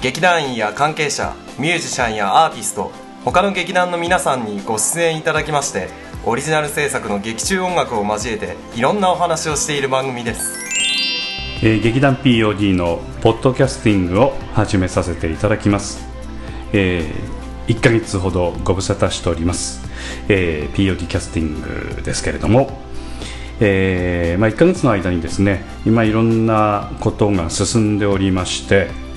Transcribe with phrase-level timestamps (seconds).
[0.00, 2.92] 劇団員や関係者ミュージシャンやアーティスト
[3.24, 5.88] 他の劇団の皆さんにご出演いただきまして
[6.24, 10.56] オリジナル制作の劇中音楽を交えていろんなお話をしている番組です。
[11.62, 16.06] えー劇団 POD のポッドキャスティングを始めさせていただきます、
[16.72, 17.12] え
[17.66, 19.80] 1ヶ月ほどご無沙汰しております、
[20.28, 22.78] えー POD キャスティングですけれども、
[23.58, 29.07] えーまあ、1ヶ月の間にですね今いろんなことが進んでおりまして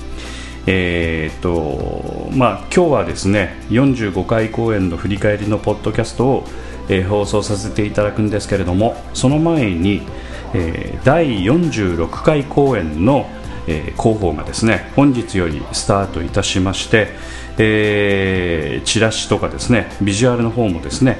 [0.66, 6.44] えーとまあ、今日はですね45回公演の振り返りのポッドキャストを、
[6.88, 10.02] えー放送させていただくんですけれどもその前に、
[10.54, 13.28] えー第46回公演の、
[13.66, 17.08] え広報がですね本日よりスタートいたしまして、
[17.58, 21.18] えチラシとかですねビジュアルの方もですね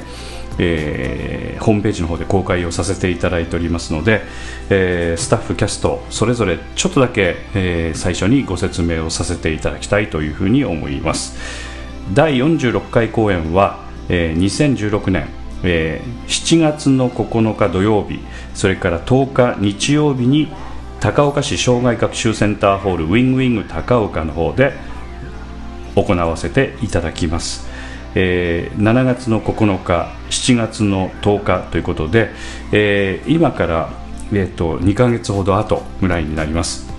[0.58, 4.22] えーホームページの方で公開をさせていただいておりますので、
[4.68, 11.36] えースタッフキャストそれぞれちょっとだけ、えー最初にご説明をさせていただきたいというふうに思います。
[12.12, 13.78] 第46回公演は、
[14.08, 15.28] え2016年、
[15.62, 18.20] え7月の9日土曜日
[18.54, 20.52] それから10日日曜日に
[21.00, 24.72] 高岡市障害学習センターホールウィングウィング高岡の方で
[25.94, 27.68] 行わせていただきます、
[28.14, 32.30] えー7月の9日7月の10日ということで、
[32.72, 33.90] えー今から、
[34.32, 36.90] えー、と2ヶ月ほど後ぐらいになります。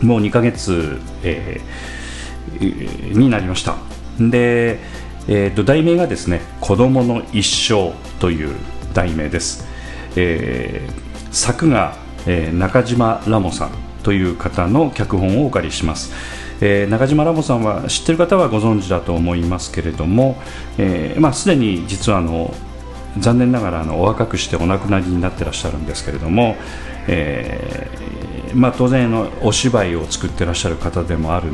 [0.00, 3.76] もう2ヶ月、えーになりました。
[4.18, 4.78] で、
[5.28, 8.54] えー、と題名がですね「子どもの一生」という
[8.94, 9.66] 題名です、
[10.16, 11.94] えー作が、
[12.26, 13.70] えー中島ラモさん
[14.02, 16.12] という方の脚本をお借りします、
[16.60, 20.36] えー中島ラモさんは知ってる方はご存知だと思いますけれども、
[20.78, 22.54] えーまあ、すでに実はあの
[23.18, 26.56] 残念ながらあのお若くしてお亡くなりになってらっしゃるんですけれども、
[27.06, 31.48] えーまあ、当然のお芝居を作ってらっしゃる方でもある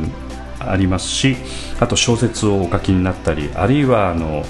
[0.60, 1.36] ありますし
[1.80, 4.44] あと小説をお書きになったりあるいはあの、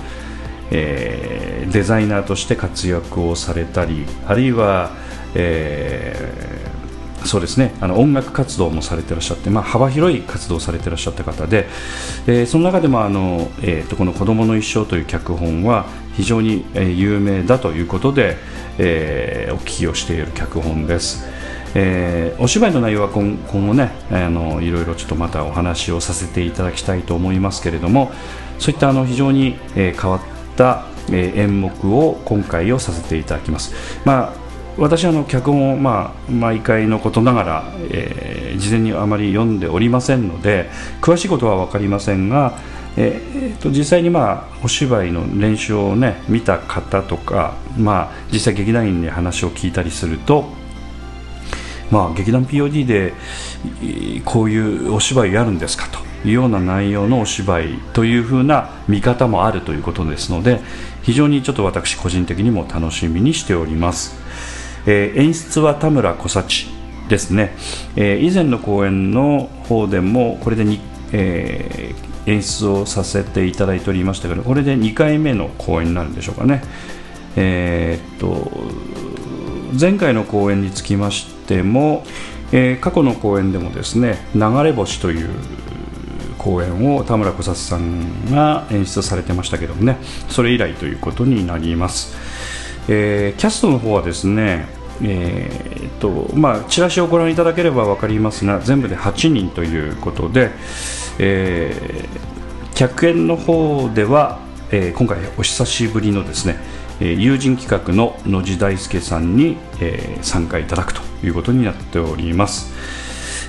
[0.70, 4.90] えーデザイナーとして活躍をされたりあるいは、
[5.34, 6.63] えー
[7.24, 11.66] そうですねあの音楽活動もされてらっしゃって、まあ、幅広い活動をされてらっしゃった方で、
[12.26, 18.36] えーその中でもあの、えーとこの「子どもの一生」という脚本は非常に、え有名だということで、
[18.78, 21.24] えーお聞きをしている脚本です。
[21.74, 28.12] えーお芝居の内容は今今後ねあのいろいろちょっとまたお話をさせていただきたいと思いますけれども
[28.58, 30.20] そういったあの非常に、え変わっ
[30.56, 33.72] た、え演目を今回をさせていただきます。
[34.04, 34.43] まあ
[34.76, 40.70] 私はあの脚本を、まあ、毎回のことながら、えー事前にあまり読んでおりませんので
[41.00, 42.56] 詳しいことは分かりませんが、
[42.96, 50.44] えーえーと実際に、まあ、お芝居の練習を、ね、見た方とか、まあ、実際劇団員に話を聞いたりすると
[51.90, 53.12] まあ、劇団 POD で
[54.24, 60.60] こういうお芝居やるんですかというような内容のお芝居というふうな見方もあるということですので
[61.02, 64.23] 非常にちょっと私個人的にも楽しみにしております、
[64.86, 66.66] えー演出は田村小幸
[67.08, 67.54] ですね、
[67.96, 70.80] えー以前の公演の方でもこれでに、
[71.12, 76.62] えー演出をさせていただいておりましたけどこれで2回目の公演になるんでしょうかね。
[77.36, 78.50] えーっと
[79.78, 82.04] 前回の公演につきましても、
[82.52, 85.28] えー過去の公演でもですね「流れ星」という
[86.38, 92.14] 公演を田村小里さんが演出されてましたけどもねそれ以来ということになります、
[92.88, 94.66] えーキャストの方はですね
[95.02, 100.50] えーとまあ、チラシをご覧いただければ分かりますが全部で8人ということで、
[101.18, 102.34] えー
[102.74, 104.40] 客演の方では、
[104.72, 106.56] えー今回お久しぶりのですね、
[107.00, 112.72] えー友人企画の野地大輔さんに、えー参加いただくということになっております、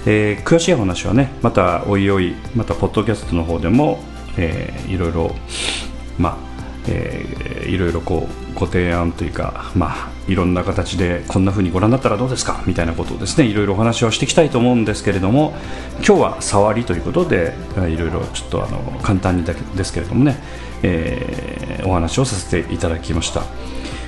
[0.06, 4.00] えー詳しい話はねまたおいおいまたポッドキャストの方でも、
[4.38, 5.36] えーいろいろ
[6.20, 6.38] まあ
[6.88, 15.54] えーいろいろこうご提案というか、まあ、いろんな形でこんな風にご覧になったらどうですかみたいなことをですねいろいろお話をしていきたいと思うんですけれども
[15.98, 20.38] 今日は触りということでいろいろちょっとあの簡単にだけですけれどもね、
[20.84, 23.42] えーお話をさせていただきました、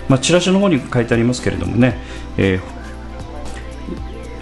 [0.09, 1.99] まあ、チラシの方に書いてありますけれどもね、
[2.37, 2.76] えー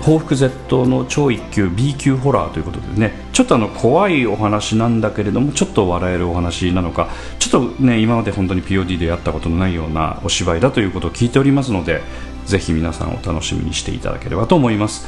[0.05, 7.09] 報復 Z の超一級 B 級ホラーということでねちょっとあの怖いお話なんだけれどもちょっと笑えるお話なのか
[7.39, 12.01] ちょっとね今まで本当に POD でやったことのないようなお芝居だということを聞いておりますので
[12.45, 15.07] ぜひ皆さんお楽しみにしていただければと思います。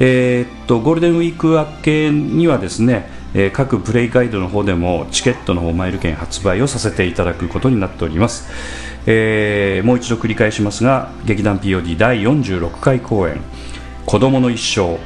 [0.00, 8.50] えーっとゴールデンウィーク明けにはですねえー各プレイガイドの方でもチケットの方マイル券発売をさせていただくことになっております、
[9.06, 13.40] えーもう一度繰り返しますが劇団 POD 第46回公演
[14.06, 14.98] 「子どもの一生」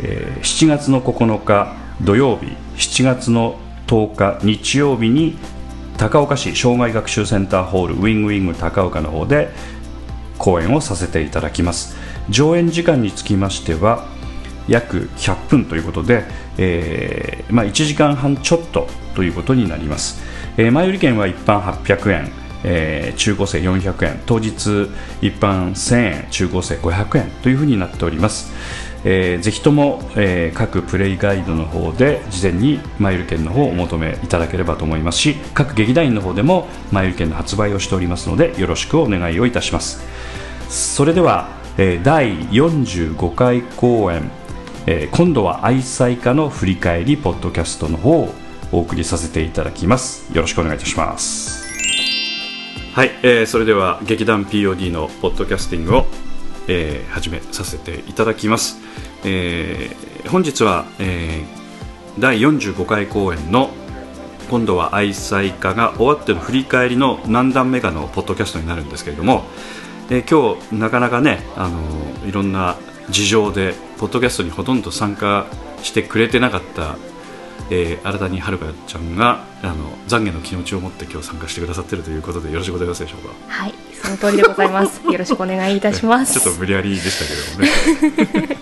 [0.00, 2.46] えー7月の9日土曜日
[2.76, 5.36] 7月の10日日曜日に
[5.96, 9.50] 高岡市障害学習センターホールウィングウィング高岡の方で
[10.38, 11.96] 公演をさせていただきます。
[12.30, 14.06] 上演時間につきましては
[14.68, 16.24] 約100分ということで、
[16.58, 20.20] えーまあ、1時間半ちょっとということになります、
[20.56, 22.30] えー前売り券は一般800円、
[22.64, 24.88] えー中高生400円当日
[25.20, 28.52] 一般1000円中高生500円というふうになっております。
[29.04, 40.02] えーぜひとも、えー各プレイガイドの方で事前にマイル券の方をお求めいただければと思いますし各劇団員の方でもマイル券の発売をしておりますのでよろしくお願いをいたします。
[40.68, 44.30] それでは、えー第45回公演、
[44.86, 48.34] えー今度は愛妻家の振り返りポッドキャストの方を
[48.72, 50.28] お送りさせていただきます。
[50.34, 51.67] よろしくお願いいたします。
[52.98, 56.06] はい、えーそれでは劇団 POD のポッドキャスティングを、
[56.66, 58.80] えー始めさせていただきます、
[59.24, 63.70] えー本日は、えー第45回公演の
[64.50, 69.44] 今度は愛妻家が終わっての振り返りの何段目かのポッドキャストになるんですけれども、
[70.10, 72.78] えー今日なかなかね、あのーいろんな
[73.10, 75.46] 事情でポッドキャストにほとんど参加
[75.84, 76.96] してくれてなかった、
[77.70, 79.74] えー新たにはるかちゃんがあの
[80.08, 83.34] 懺悔の気持ちを持って今日参加してくださっているということでよろしくございますでしょうか？
[83.48, 85.00] はい、その通りでございます。
[85.10, 86.40] よろしくお願いいたします。
[86.40, 87.24] ちょっと無理やりでした
[87.60, 88.58] けどもねね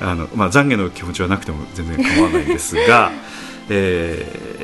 [0.00, 3.10] あの、まあ、懺悔の気持ちはなくても全然構わないですが、
[3.70, 4.56] えー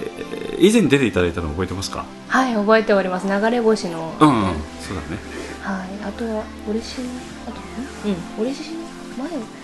[0.58, 2.04] 以前出ていただいたの覚えてますか？
[2.28, 3.26] はい、覚えております。
[3.26, 4.14] 流れ星の。
[4.20, 4.44] うん、うん、
[4.80, 5.18] そうだね
[5.60, 7.04] はい、あとは、俺しの、
[7.48, 9.61] あと、んうん、俺しの前、あと、どっち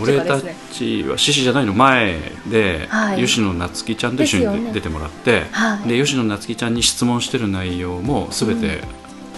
[0.00, 0.40] 俺た。
[0.72, 3.20] ちは獅子じゃないの前で、はい。
[3.24, 4.60] 吉野夏樹ちゃんと一緒ですよね。
[4.68, 5.88] に出てもらって、はい。
[5.88, 8.80] で吉野夏樹ちゃんに質問してる内容も全て、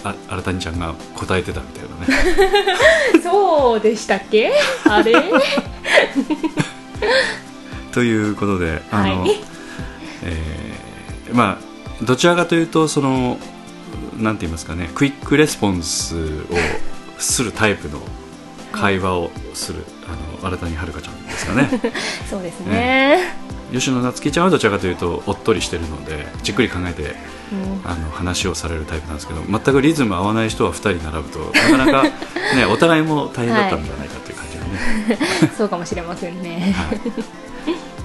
[0.04, 1.96] あ荒谷ちゃんが答えてたみたいな
[3.16, 3.20] ね。
[3.22, 4.52] そうでしたっけ？
[4.84, 5.14] あれ？
[7.92, 9.30] ということであの、はい。
[10.22, 13.36] えーまあどちらかというとその
[14.16, 16.20] なんて言いますかねクイックレスポンスを
[17.18, 18.00] するタイプの
[18.70, 19.84] 会話をする、
[20.46, 21.68] 新たにはるかちゃんですかね
[22.30, 23.34] そうですね。
[23.72, 27.16] 吉野夏樹ちゃんはどちらかというとおっとりしてるのでじっくり考えて
[27.52, 31.38] うんあの話をされるタイプなんですけど全くリズム合わない人は2人並ぶと
[31.78, 32.02] なかなか、
[32.54, 34.64] ね、 お互いも大変だったんじゃないかという感じが
[35.16, 35.50] ね。
[35.58, 36.74] そうかもしれませんね。
[36.76, 37.00] はい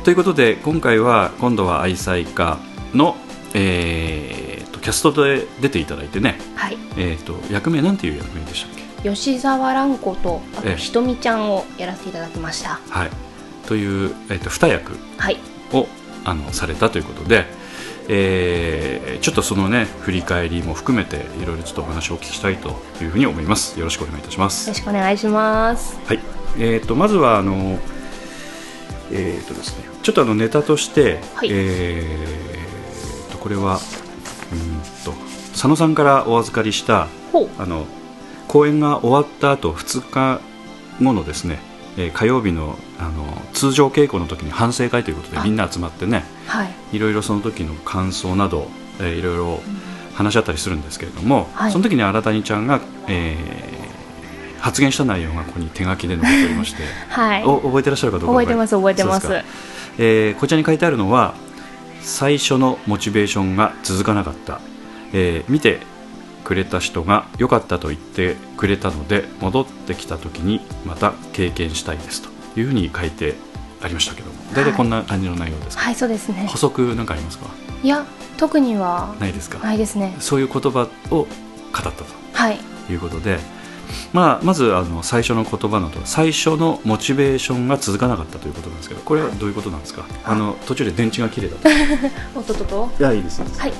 [0.03, 2.57] ということで今回は今度は愛妻家
[2.95, 3.15] の、
[3.53, 6.77] えーとキャストで出ていただいてね、はい。
[6.97, 8.80] えー、と役名なんていう役名でしたっけ？
[9.03, 12.79] 吉沢蘭子と、あと、ええひとみちゃんをやらせていただきました。
[12.89, 13.09] はい
[13.67, 15.37] という、えー、と2役はい。
[15.71, 15.87] を
[16.25, 17.45] あのされたということで、
[18.09, 25.99] えーちょっとそのね振り返りも含めていろいろちょっとお話をお聞きしたいというふうに思いますよろしくお願いいたしますよろしくお願いします。
[26.05, 26.19] はい、
[26.57, 27.77] えー、とまずはあの、
[29.11, 35.13] えーとですね、ちょっとあのネタとして、はいえーとこれはうーんと
[35.51, 37.07] 佐野さんからお預かりした。
[37.57, 37.85] あの
[38.51, 40.41] 公演が終わった後2日
[41.01, 41.59] 後のですね、
[41.97, 46.97] えー火曜日のあの通常稽古の時に反省会ということであみんな集まってねはい。
[46.97, 48.67] いろいろその時の感想など、
[48.99, 49.59] えーいろいろ
[50.13, 53.91] 話し合ったりするんですけれども、はいその時に新谷ちゃんが、えー
[54.59, 57.43] 発言した内容がここに手書きで載っておりまして、 はい。
[57.43, 59.27] お覚えてらっしゃるかどうか覚えてます、覚えてます。
[59.97, 61.33] えーこちらに書いてあるのは
[62.01, 64.59] 最初のモチベーションが続かなかった、
[65.13, 65.79] えー見て
[66.51, 73.35] くれた人が良かったと言ってくれたので戻ってきた時にまた経験したいですというふうに書いて
[73.81, 74.33] ありましたけども。
[74.53, 76.47] 大体こんな感じの内容ですか、はい、そうですね。
[76.51, 76.57] 補。
[76.57, 77.45] 足なんかありますか？
[77.81, 78.05] いや、
[78.35, 80.13] 特にはないですか、ないですね。
[80.19, 81.27] そういう言葉を語っ
[81.71, 82.03] たと。
[82.33, 82.59] はい。
[82.89, 83.39] いうことで、
[84.11, 90.03] まあ、まずあの最初の言葉のと最初のモチベーションが続かなかったということなんですけどこれはどういうことなんですか？
[90.25, 91.69] あの途中で電池が切れたと。
[91.69, 91.71] い
[92.35, 92.91] おっとっとっと。
[92.99, 93.73] やいいですねはい。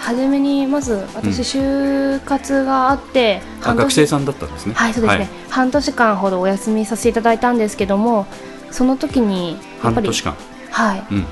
[0.00, 1.00] えー初めにまずうん。
[1.14, 4.74] 私就活があって、あ半年学生さんだったんですね。
[4.74, 8.26] はいそうですね、半年間ほどお休みさせていただいたんですけども
[8.70, 10.36] その時にやっぱり半年間。
[10.70, 11.06] はい。
[11.10, 11.26] うん。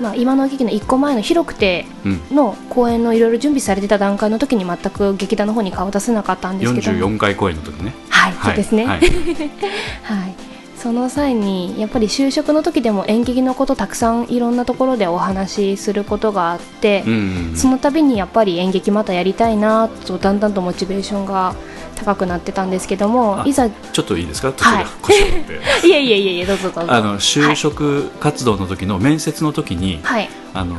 [0.00, 2.20] まあ、今の劇の1個前の広くてうん。
[2.30, 6.98] の公演のいろいろ準備されてた段階の時に全く劇団の方に顔を出せなかったんですけども。
[6.98, 7.92] 44回公演の時ね。
[8.08, 8.86] ははいそうですね。
[8.86, 9.00] はい。
[10.04, 10.34] はい、
[10.78, 21.54] その際にやっぱり就職の時でも演劇のことたくさんいろんなところでお話しすることがあって、うんその度にやっぱり演劇またやりたいなとだんだんとモチベーションが
[21.96, 24.52] 高くなってたんですけどもあいざちょっといいですか？
[24.56, 24.86] はい。
[25.88, 26.92] いえいえいえいえどうぞどうぞ。
[26.92, 30.28] あの就職活動の時の面接の時に、はい。
[30.54, 30.76] あの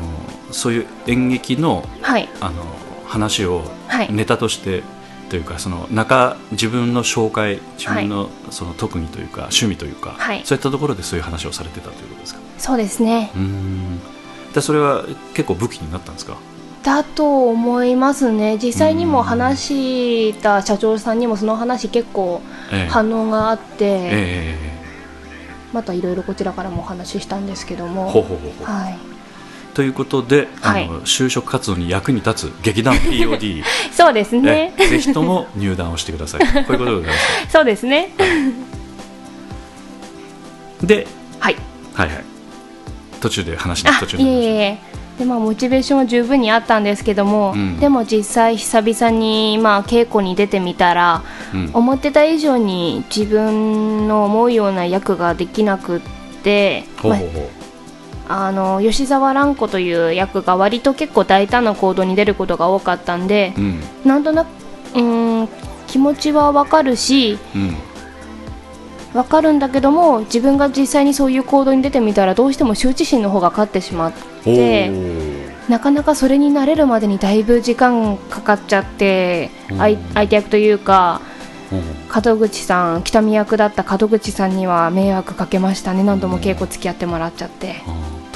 [0.52, 2.30] そういう演劇のはい。
[2.40, 2.54] あの
[3.06, 4.08] 話をはい。
[4.14, 4.84] ネタとして
[5.30, 10.42] というかその中自分の紹介自分のその特技というか趣味というか、はい。
[10.44, 12.42] そういったところでそういう話をされてたということですか？
[12.58, 13.32] そうですね。
[13.36, 14.00] うん。
[14.54, 16.38] でそれは結構武器になったんですか？
[16.82, 18.58] だと思いますね。
[18.58, 22.42] 実際にも話した社長さんにもその話結構
[22.90, 24.58] 反応があって、え。
[25.72, 28.10] またいろいろこちらからもお話ししたんですけども。
[28.10, 28.66] ほうほうほうほう。
[28.66, 28.98] はい、
[29.74, 30.86] ということで、はい。
[30.86, 34.74] あの就職活動に役に立つ劇団 POD そうですね。
[34.78, 36.42] えぜひとも入団をしてください。
[36.42, 37.20] こういうことでございます。
[37.52, 38.10] そうですね。
[40.84, 41.08] で
[41.40, 41.56] はい。
[41.94, 42.24] はいはい。
[43.22, 44.78] 途中で話の途中でえいえいえ。
[45.20, 47.78] でまあ、モチベーションは十分にあったんですけども、うん。
[47.80, 51.24] でも実際久々に、まあ、稽古に出てみたら
[51.54, 51.70] うん。
[51.74, 56.00] 思ってた以上に自分の思うような役ができなくっ
[56.42, 57.42] て、ほうほうほう。
[57.42, 57.59] まあ、
[58.30, 63.82] あの吉沢蘭子という役が割と結構大胆な行動に出ることが多かったんで、うん。
[64.06, 64.48] なんとなく
[64.94, 65.50] うーん
[65.88, 67.76] 気持ちはわかるしうん。
[69.14, 74.92] わかるんだけども自分が実際にそういう行動に出てみたらどうしても羞恥心の方が勝ってしまって
[75.68, 81.22] なかなかそれに慣れるまでにだいぶ時間かかっちゃって相相手役というか
[82.14, 87.82] 門口さん北見役だった門口さんには迷惑かけましたね何度も稽古付き合ってもらっちゃって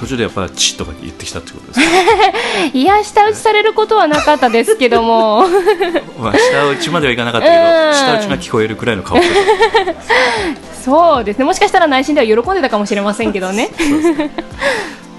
[0.04, 1.86] 途中でやっぱり「チッ」とか言ってきたってことですか？
[2.74, 5.46] いや舌打ちされることはなかったですけども。
[6.20, 7.64] まあ下打ちまではいかなかったけうん。
[7.92, 9.18] ど下打ちが聞こえるくらいの顔
[10.84, 11.46] そうですね。
[11.46, 13.70] もしかしたら内心では喜んでたかもしれませんけどね。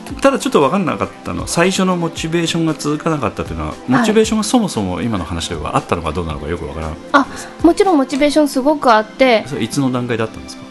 [0.07, 1.43] たただちょっと分かんなかったの。
[1.43, 7.27] は最初のモチベーションが続かなかったというのはモチベーションがそもそも今の話ではあったのかどうなのかよく分からないあ
[7.63, 9.45] もちろんモチベーションすごくあって。
[9.47, 10.63] それいつの段階だったんですか？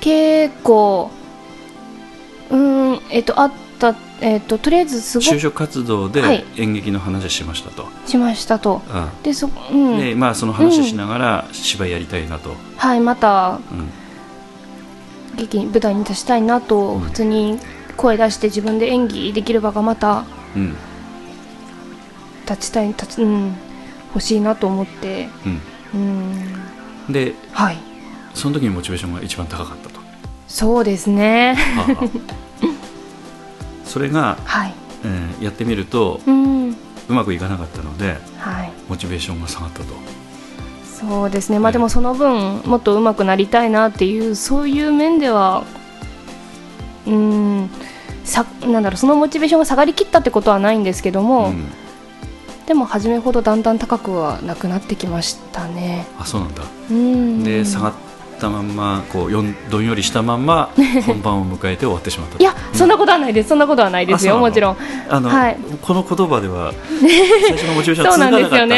[0.00, 1.10] 結構
[2.50, 6.44] うーんえっとあったえっととりあえずすごく就職活動ではい。
[6.56, 8.82] 演劇の話しましたと、しましたと。
[8.90, 9.98] あでそうん。
[9.98, 13.88] でまあその話しながら芝居やりたいなと、はいまたうん。
[15.36, 17.00] 劇舞台に立ちたいなとうん。
[17.00, 17.58] 普通に
[17.96, 20.24] 声出して自分で演技できる場がまた
[20.56, 20.76] うん。
[22.48, 23.54] 立ちたい立ちうん。
[24.14, 25.28] 欲しいなと思って。
[25.94, 26.00] うん。
[27.06, 27.12] うん。
[27.12, 27.76] ではい。
[28.34, 29.97] その時にモチベーションが一番高かったと
[30.48, 31.56] そうですね。
[33.84, 34.74] それが、はい。
[35.04, 36.76] えーやってみるとうん。
[37.08, 38.72] うまくいかなかったのではい。
[38.88, 39.86] モチベーションが下がったと。
[40.84, 41.58] そうですね。
[41.60, 45.62] まあでもその分もっと上手くなりたいなっていうそういう面では
[47.06, 47.70] うん
[48.24, 51.64] さなんだろうそのモチベーションが下がりきったってことはないんですけども、うん。
[52.66, 56.06] でも初めほどだんだん高くはなくなってきましたね。
[56.18, 56.62] あそうなんだ。
[56.90, 57.44] うん。
[57.44, 57.92] で下がっ
[58.38, 60.70] たまんまこうよんどんよりしたまんま
[61.06, 62.42] 本番を迎えて終わってしまったと。
[62.42, 63.48] いや、そんなことはないです。
[63.50, 64.76] そんなことはないですよもちろん。
[65.08, 65.56] あの、はい。
[65.82, 68.74] この言葉では 最初のモチベーションが続かなかったそうなんで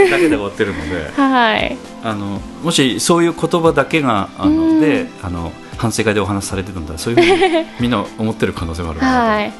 [0.00, 1.76] ねだけで終わってるのではい。
[2.04, 4.80] あのもしそういう言葉だけがあうん。
[4.80, 9.52] のであの反省会でお話しされてたんだそういうふうにみんな思ってる可能性もあるかなと はい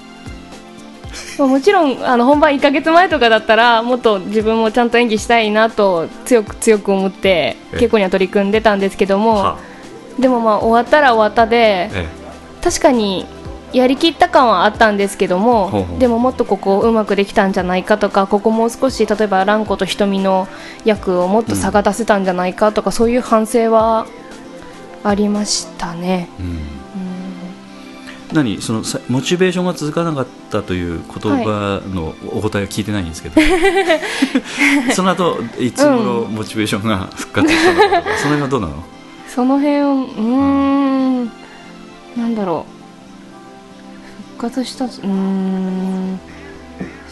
[1.38, 9.59] まあもちろんあの本番1か月前とかだったらもっと自分もちゃんと演技したいなと強く強く思ってえ稽古には取り組んでたんですけどもは
[10.19, 12.09] でもまあ終わったら終わったでえ
[12.62, 13.26] 確かに
[13.73, 20.47] やりきった感はあったんですけどもでももっとここうまくできたんじゃないかとかここもう少し例えば蘭子と瞳の
[20.85, 24.07] 役をもっと差が出せたんじゃないかとか、そういう反省は
[25.02, 26.28] ありましたね。
[26.38, 26.82] えうん
[28.33, 33.41] 何そのさモチベーションが続かなかったという言葉のお答えは聞いてないんですけど、
[34.95, 38.75] その後いつ頃モチベーションが復活したのかとか、その辺はどうなの？
[39.29, 41.25] その辺うーん。
[42.17, 42.73] なんだろう。
[44.39, 46.21] 復活したうーん。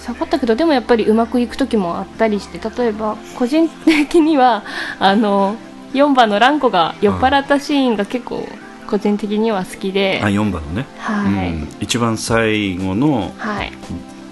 [0.03, 4.63] 下がったけどでもやっぱりうまくいく時もあったりして例えば個人的には
[4.99, 5.57] あの
[5.93, 8.49] 4番の蘭子が酔っ払ったシーンが結構
[8.91, 13.73] 個人的には好きで、あ4番のね、はい、うん、一番最後の、はい。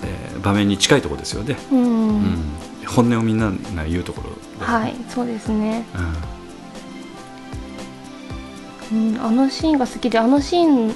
[0.05, 2.37] えー場面に近いところですよね、うん、うん。
[2.87, 4.31] 本音をみんなが言うところ。
[4.31, 5.85] ねはいそうですね、
[8.93, 9.13] うん。
[9.13, 10.89] うん、あのシーンが好きであのシーン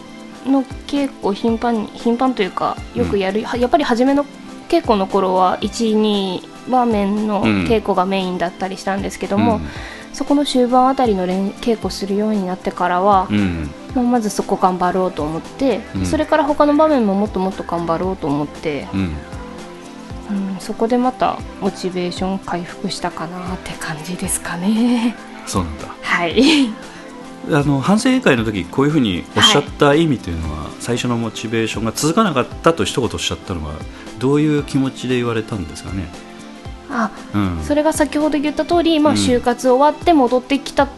[0.50, 4.24] の稽古頻繁に頻繁というかよくやる、はやっぱり初めの
[4.68, 9.60] 稽古の頃は12場面の稽古がメインだったりしたんですけども、
[10.12, 13.70] そこの終盤あたりの練稽古するようになってからは、うん。
[13.94, 16.06] まあ、まずそこ頑張ろうと思って、うん。
[16.06, 19.16] それから他の場面ももっともっと頑張ろうと思って、うん。
[20.30, 25.14] うん、そこでまたモチベーション回復したかなって感じですかね。
[25.46, 25.88] そうなんだ。
[26.02, 26.68] はい。
[27.50, 33.74] あの反省会の時こういうふうにおっしゃった意味というのは、最初のモチベーションが続かなかったと一言おっしゃったのは
[34.20, 36.08] どういう気持ちで言われたんですかね、
[36.92, 39.18] あうん、それが先ほど言った通り、まあ、うん。
[39.18, 40.88] 就活終わって戻ってきた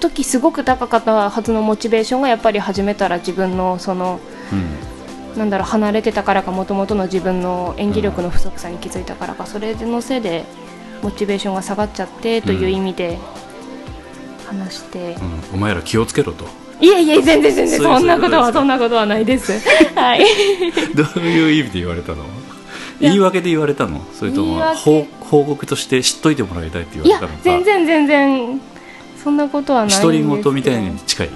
[0.00, 4.20] 時すごく高かったはずのモチベーションがやっぱり始めたら自分のその
[4.52, 4.92] うん。
[5.36, 10.44] なんだろう離れてたからかもともとの自分の演技力の不足さに気づいたからかそれのせいで
[11.02, 13.18] モチベーションが下がっちゃってという意味で
[14.46, 16.46] 話して、うん、お前ら気をつけろと。
[16.80, 19.52] いえいえ全然全然そんなことはそんなことはないです。
[19.94, 20.24] はい。
[20.94, 22.24] どういう意味で言われたの？
[23.02, 24.00] 言い訳で言われたの？
[24.14, 27.42] それとも報報告として知っといてもらいたいって言われたのか？
[27.44, 28.60] 全然全然
[29.22, 30.10] そんなことはない独ど。
[30.12, 31.30] り言みたいに近い？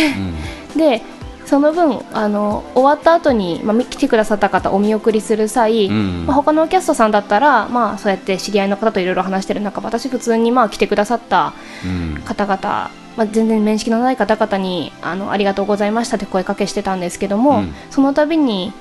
[0.75, 0.79] うん。
[0.79, 1.03] で
[1.49, 6.27] その分あの終わった後にまあ、来てくださった方お見送りする際、うん。
[6.27, 11.55] まあ、他のキャストさんだったら、まあ、そうやって知り合いの方といろいろ話してる中私普通にまあ来てくださった
[11.87, 12.23] うん。
[12.23, 17.75] 方々、まあ、全然面識のない方々にあのありがとうございましたって声かけしてたんですけども、うん。
[17.91, 18.75] その度に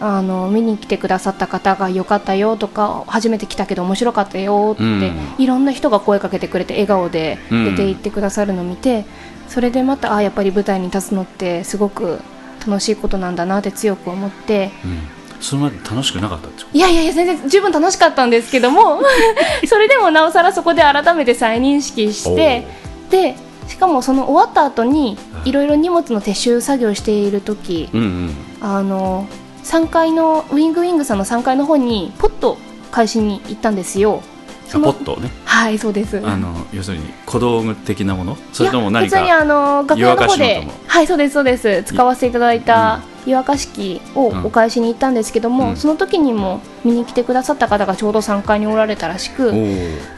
[0.00, 5.12] あの見に来てくださった方が良かったよとか初めて来たけど面白かったよって、うん。
[5.38, 9.04] いろんな人が声かけてくれて笑顔でうん出て行ってくださるのを見て、
[9.48, 12.20] それでまたあやっぱり舞台に立つのってすごく
[12.66, 14.70] 楽しいことなんだなって強く思って。
[14.84, 14.98] うん。
[15.40, 19.00] それまで楽しくなかったってこいやいやいや全然十分楽しかったんですけども。
[19.66, 22.66] それでもなおさらそこで改めて再認識して
[23.10, 23.36] で
[23.68, 25.52] しかもその終わった後にい。
[25.52, 28.36] ろいろ荷物の撤収作業している時とうんうん。
[28.60, 29.26] あの
[29.64, 32.58] 3階のウィングウィングさんの3階の方にポッと
[32.90, 34.22] 返しに行ったんですよ。
[34.74, 35.30] ポットをね。
[35.44, 36.20] はいそうです。
[36.24, 38.36] あの要するに小道具的なもの？
[38.52, 41.82] それとも何か普通にあの楽屋の方ではいそうですそうです。
[41.84, 44.44] 使わせていただいた湯沸かし器をうん。
[44.46, 45.76] お返しに行ったんですけども、うん。
[45.76, 49.52] その時にも見に来てくださった方がちょうど3階におられたらしく、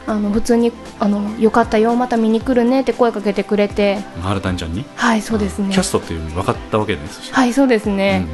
[0.07, 3.99] あの普通にあの「よかったよまた見に来るね」って声かけてくれて。
[4.23, 4.85] 原谷ちゃんに？
[4.97, 5.73] はいそうですね。
[5.73, 8.27] キャストっていうの分かったわけですしはいそうですうんうんね、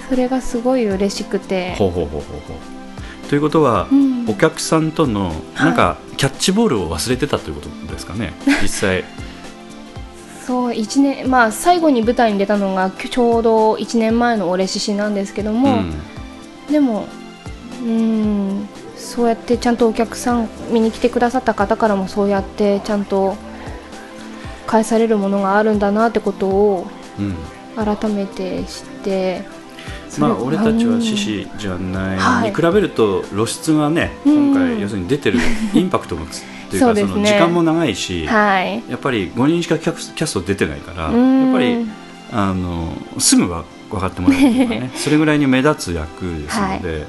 [0.00, 0.08] うん。
[0.08, 1.74] それがすごい嬉しくて。
[1.76, 2.79] ほうほうほうほうほう
[3.30, 4.28] ということは、うん。
[4.28, 8.32] お客さんとのなんかキャッチボールを忘れてたということですかね？
[8.60, 9.04] 実際。
[10.44, 15.92] そう一年まあ最後に舞台に出たのがちょうど1年前の「俺獅子」なんですけども、ん。
[16.68, 17.06] でも
[17.80, 23.36] うんそうやってちゃんとお客さん見に来てくださった方からもそうやってちゃんと
[24.66, 27.36] 返されるものがあるんだなってことをうん。
[27.76, 29.44] 改めて知って
[30.18, 32.50] まあ俺たちは獅子じゃない、はい。
[32.50, 34.52] に比べると露出がねうん。
[34.52, 35.38] 今回要するに出てる
[35.74, 38.82] インパクトもつっていうかその時間も長いし、はい。
[38.88, 41.50] やっぱり5人しかキャスト出てないからやうん。
[41.50, 41.86] っぱり
[42.32, 47.06] あのすぐは分かってもらえるとかね それぐらいに目立つ役ですので、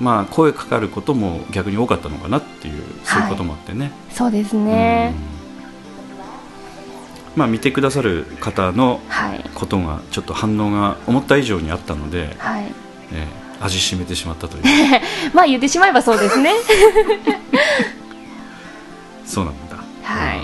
[0.00, 3.92] まあ声かかることも逆に多かったのかなっていうそういうこともあってね。
[4.10, 5.37] そうですね、うん
[7.38, 9.44] まあ見てくださる方のはい。
[9.54, 12.64] ことがちょっと反応が思った以上にあったので、はい。
[13.12, 14.64] えー味しめてしまったという。
[15.34, 16.52] まあ言ってしまえばそうですね。
[19.26, 19.76] そうなんだ。
[20.04, 20.40] はい。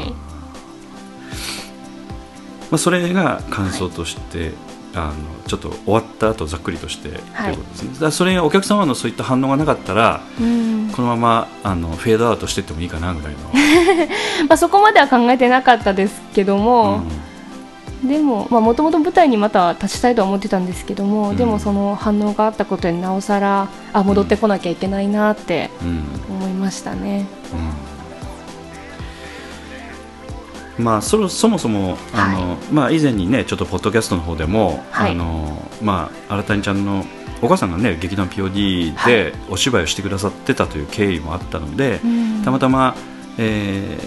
[2.70, 4.52] まあ、それが感想として、
[4.94, 5.14] あの
[5.46, 7.54] ちょっと終わった後ざっくりとして、はい。
[7.54, 7.98] ということですね。
[8.00, 10.90] だそれがお客様のそういった反応がなかったらうん。
[10.92, 13.38] このままあのフェードアウトしてってもいいかなぐらいの、
[14.48, 17.02] まあ、そこまでは考えてなかったですけども、
[18.04, 21.36] うでももともと舞台にまた立ちたいとは思ってたんですけども、うん。
[21.36, 25.70] でもその反応があったことになおさらあ戻ってこなきゃいけないなって
[26.28, 27.26] 思いましたね。
[27.52, 27.83] うん
[30.78, 35.12] まあ、そろそもそもあの、まあ、以前にねちょっとポッドキャストの方でも、はい。
[35.12, 37.04] あのまあ、新谷ちゃんの
[37.42, 42.42] お母さんがね劇団 POD でお芝居をしてくださってたという経緯もあったので、うん。
[42.44, 42.96] たまたま、
[43.38, 43.98] え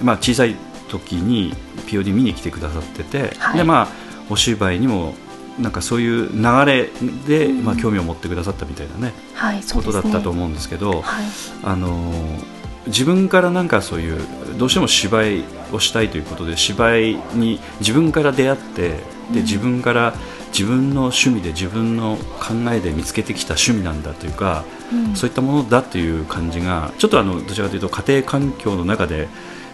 [0.00, 0.56] ーまあ、小さい
[0.88, 1.54] 時に
[1.86, 3.58] POD 見に来てくださってて、はい。
[3.58, 3.88] でまあ、
[4.30, 5.14] お芝居にも
[5.58, 6.88] なんかそういう流れ
[7.26, 7.64] で、うん。
[7.64, 11.24] まあ、興味を持ってくださったみたいなねはい、そことだったと思うんですけど、はい。
[11.64, 14.20] あのー自分からなんかそういう
[14.58, 18.88] どうしても芝居をしたいということで芝居に自分から出会って
[19.32, 20.14] で自分から
[20.52, 25.16] 自分の趣味で自分の考えで見つけてきた趣味なんだというか、うん。
[25.16, 29.28] そういったものだという感じがちょっとあのどちらかというと家庭環境の中で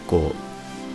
[0.07, 0.33] こ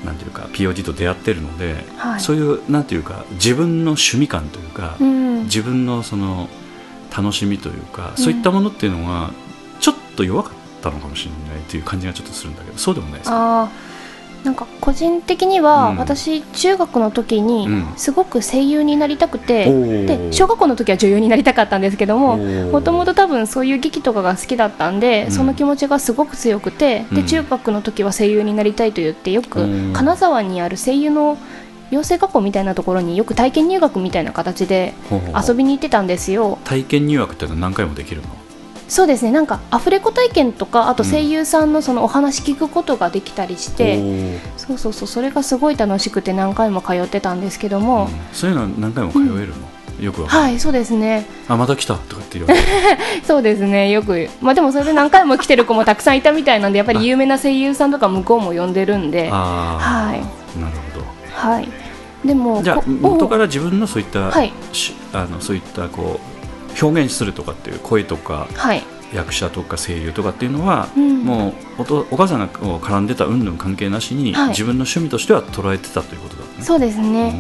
[0.04, 2.19] うなんていうか POD と出会ってるので、はい。
[2.21, 5.43] そういうなんていうか自分の趣味感というか、うん。
[5.43, 6.47] 自分のその
[7.15, 9.32] 楽しみというか、そういったものっていうのが
[9.82, 13.69] ちょっと弱かったのかもしれないという感じがちょっとするんだけどそうでもないですか
[14.43, 15.98] なんか個人的には、うん。
[15.98, 17.93] 私中学の時にうん。
[17.96, 20.06] すごく声優になりたくて、おー。
[20.30, 25.32] で小学校の時は女優になりたかったんですけどももともと多分そういう劇とかが好きだったんで、うん。
[25.32, 27.15] その気持ちがすごく強くて、うん。
[27.15, 29.93] で中学の時は声優になりたいと言ってよくうん。
[29.93, 31.38] 金沢にある声優の
[31.89, 34.93] 養成学校みたいなところによく体験入学みたいな形で
[35.48, 36.60] 遊びに行ってたんですよ。
[36.65, 38.28] 体験入学ってのは何回もできるの？
[38.93, 39.32] そうですね。
[39.32, 44.39] なんかアフレコ体験とかあと声優さんのそのお話聞くことができたりして、おー。
[44.56, 45.08] そうそうそう。
[45.08, 48.12] それがすごい楽しくて何回も通ってたんですけども、うん。
[48.32, 49.56] そういうのは何回も通えるの、
[49.99, 51.25] よくわかる、はいそうですね。
[51.47, 52.60] あまた来たとかっていうわけ
[53.25, 54.29] そうですねよく。
[54.41, 59.27] まあでもそれで何回も来てる子もたくさんいたみたいなんでやっぱり有名な声優さんとか向こうも呼んでるんで。
[59.34, 60.19] あはい。
[60.19, 61.06] あなるほど。
[61.34, 61.67] はい。
[62.23, 64.53] でもじゃあこ元から自分のそういった、はい。
[64.71, 66.33] しあのそういったこう
[66.82, 68.84] 表現するとかっていう声とかはい。
[69.14, 71.24] 役者とか声優とかっていうのは、うん。
[71.24, 74.50] もうおとお母さんが絡んでた云々関係なしに、はい。
[74.50, 76.64] 自分の趣味としては捉えてたということだね。
[76.64, 77.40] そうですね、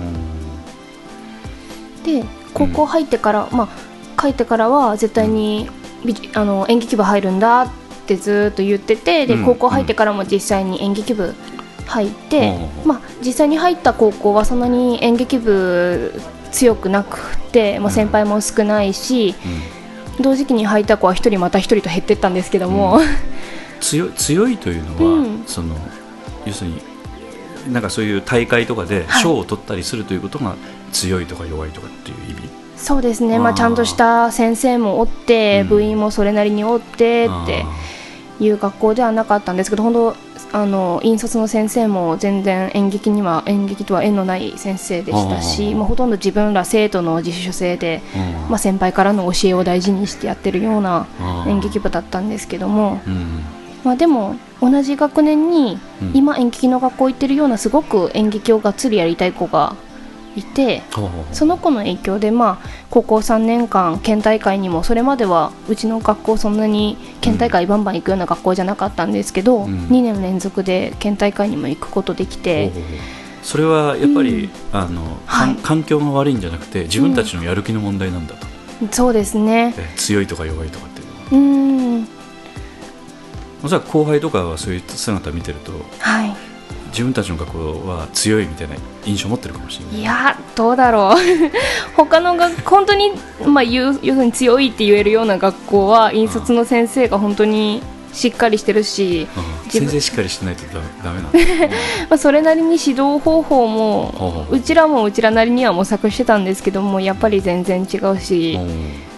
[2.05, 5.67] で高校入ってから、まあ帰ってからは絶対に
[6.05, 7.71] 美術あの演劇部入るんだっ
[8.05, 9.45] てずーっと言っててでうん。
[9.45, 11.33] 高校入ってからも実際に演劇部
[11.87, 12.87] 入って、うん。
[12.87, 16.13] まあ、実際に入った高校はそんなに演劇部
[16.53, 19.35] 強くなくて、まあ、先輩も少ないし、
[20.21, 22.99] 同時期に入った子は一人また一人と減ってったんですけども、
[23.81, 25.43] 強い強いというのは、うん。
[25.45, 25.75] その
[26.45, 26.81] 要するに
[27.73, 29.21] なんかそういう大会とかではい。
[29.23, 30.55] 賞を取ったりするということが
[30.91, 32.49] 強いとか弱いとかっていう意味？
[32.77, 35.67] そうですね、まあ、ちゃんとした先生もおって、うん。
[35.69, 37.67] 部員もそれなりにおってってあ
[38.39, 40.15] いう学校ではなかったんですけど本当
[40.53, 45.75] あの引率の先生も全然演劇には演劇とは縁のない先生でしたあしー。
[45.75, 51.07] まあほとんど自分ら生徒の自主性で、ーまあ、先輩からの教えを大事にしてやってるような
[51.47, 53.41] 演劇部だったんですけども、うん。
[53.83, 56.11] まあ、でも同じ学年にうん。
[56.13, 59.75] 今演劇の学校行ってるようなすごく演劇をがっつりやりたい子が
[60.35, 60.81] いて
[61.31, 69.87] その子の影響で、まあ、高校3年間県大会にもそれまではうちの学校そんなに県大会バンバン行くような学校じゃなかったんですけど、うん。
[69.87, 72.71] 2年連続で県大会にも行くことできて、
[73.41, 75.55] それはやっぱり、あの、かんはい。
[75.63, 78.47] 環境が悪いんじゃなくて自分たちのやる気の問題なんだと、
[78.91, 79.73] そうですね。
[79.77, 81.21] え強いとか弱いとかっていうのは。
[81.31, 82.07] うーん。
[83.63, 86.35] おそらく後輩とかはそういった姿を見てるとはい
[86.93, 89.99] 自分たちの学校は強いみたいな印象を持ってるかもしれない。
[89.99, 91.17] いやどうだろう。
[91.97, 93.11] 他の学本当に、
[93.45, 97.81] まあ、言う要するに強いって言えるような学校は引率の先生が本当に
[98.13, 101.39] しっかりしてるし、うん先生しっかりしてないとダダメなんだ、
[102.11, 109.12] まあ、それなりに指導方法ほうほうちらもうちらなりには模索してたんですけどもやっぱり全然違うしうん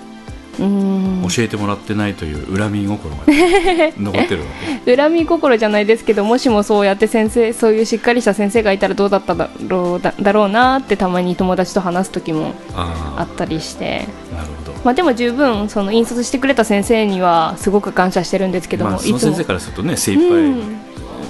[0.57, 4.47] 教えてもらってないという恨み心がね、残ってるわ
[4.85, 4.95] け。
[4.95, 14.07] 恨み心じゃないですけどもしもそうやって先生そういうしっかりした先生がいたらどうだっただろうだだろうなってたまに友達と話す時もああったりして。
[14.33, 14.77] あなるほど。
[14.83, 20.77] まあ、でも十分その引率してくれた先生にはすごく感謝してるんですけども、まあ、その先生からするとね精一杯、うん。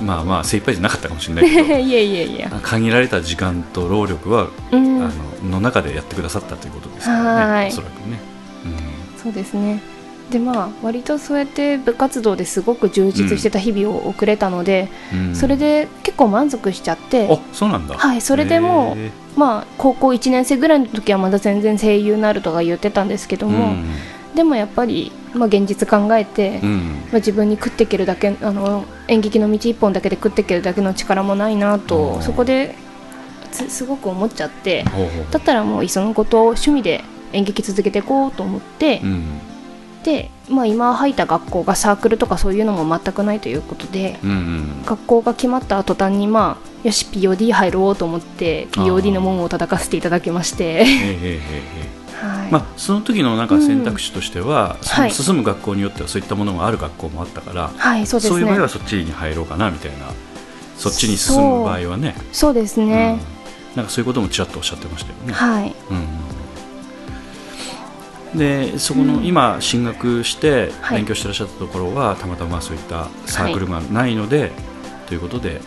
[0.06, 1.64] まあまあ精一杯じゃなかったかもしれないけど。
[1.80, 5.02] いやいやいや、限られた時間と労力は、うん。
[5.02, 5.10] あ
[5.44, 7.54] のの中でやってくださったということですからね。
[7.54, 7.68] はい。
[7.70, 8.20] おそらくね、
[9.26, 9.82] そうですね。
[10.30, 15.36] でまあ割とそうやって部活動ですごく充実してた日々を送れたので、うん。
[15.36, 17.96] それで結構満足しちゃってあそうなんだ。
[17.96, 18.96] はいそれでも
[19.36, 23.76] まあ高校1年生ぐらいの時はまだ全然声優になるとか言ってたんですけども、
[24.36, 26.70] でもやっぱり、まあ、現実考えて、うん。
[26.70, 32.76] うんまあ、自分に食っていけるだけあの演劇の道一本だけで食っていけるだけの力もないなうとんそこで
[33.52, 34.84] すすごく思っちゃって
[35.32, 37.04] だったらもういっそのことを趣味で
[37.36, 39.24] 演劇続けていこうと思って、うん。
[40.04, 44.86] で、まあ、今入った学校がサークルとかそういうのも全くないということでうんうん。
[44.86, 50.86] 学校が決まった途端にまあよし POD 入ろうと思って POD の門を叩かせていただきまして、
[52.52, 55.12] まあその時のなんか選択肢としては、そのはい。
[55.12, 58.36] 進む学校によってはそういったものがある学校もあったから、はいそうですね。
[58.36, 60.12] そういう場合はそっちに入ろうかなみたいな
[60.78, 62.16] そっちに進む場合はね。
[62.32, 62.54] そう。
[62.54, 63.20] ですね、
[63.72, 65.34] うん、なんかそういうこともちらっとおっしゃってましたよね。
[65.34, 65.76] はい。
[65.90, 66.08] うん、
[68.38, 69.26] でそこの、うん。
[69.26, 70.98] 今進学してはい。
[70.98, 74.52] 勉強してらっしゃったところは、たまたまそういったサークルがないので、
[75.08, 75.62] ということで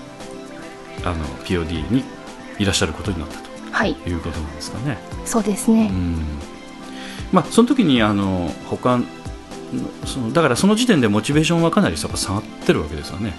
[1.05, 2.05] あの POD に
[2.59, 3.39] いらっしゃることになった
[3.71, 3.95] はい。
[3.95, 4.99] ということなんですかね。
[5.25, 6.17] そうですね、うん。
[7.33, 9.05] まあ、その時にあの他の
[10.07, 13.35] そのだからその時点でモチベーションはかなり下がってるわけですよね。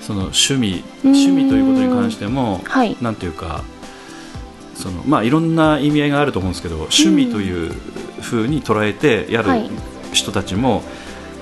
[0.00, 1.12] その趣味うん。
[1.12, 2.96] 趣味ということに関してもはい。
[3.00, 3.64] なんていうか
[4.74, 7.74] そのまあいろんな意味合いがあると思うんですけど趣味という
[8.22, 9.70] ふうに捉えてやるはい。
[10.12, 10.82] 人たちも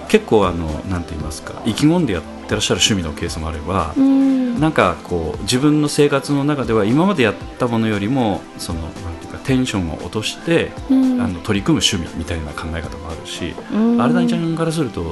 [0.09, 4.61] 結構あのなんて言いますか意気込んでやってらっしゃる趣味のケースもあればう、ん。
[4.61, 11.21] なんかこう自分の生活の中では今までやったものよりもそのなんていうかテンションを落として、うん。
[11.21, 14.01] あの取り組む趣味みたいな考え方もあるし、うん。
[14.03, 15.03] アルダニちゃんからすると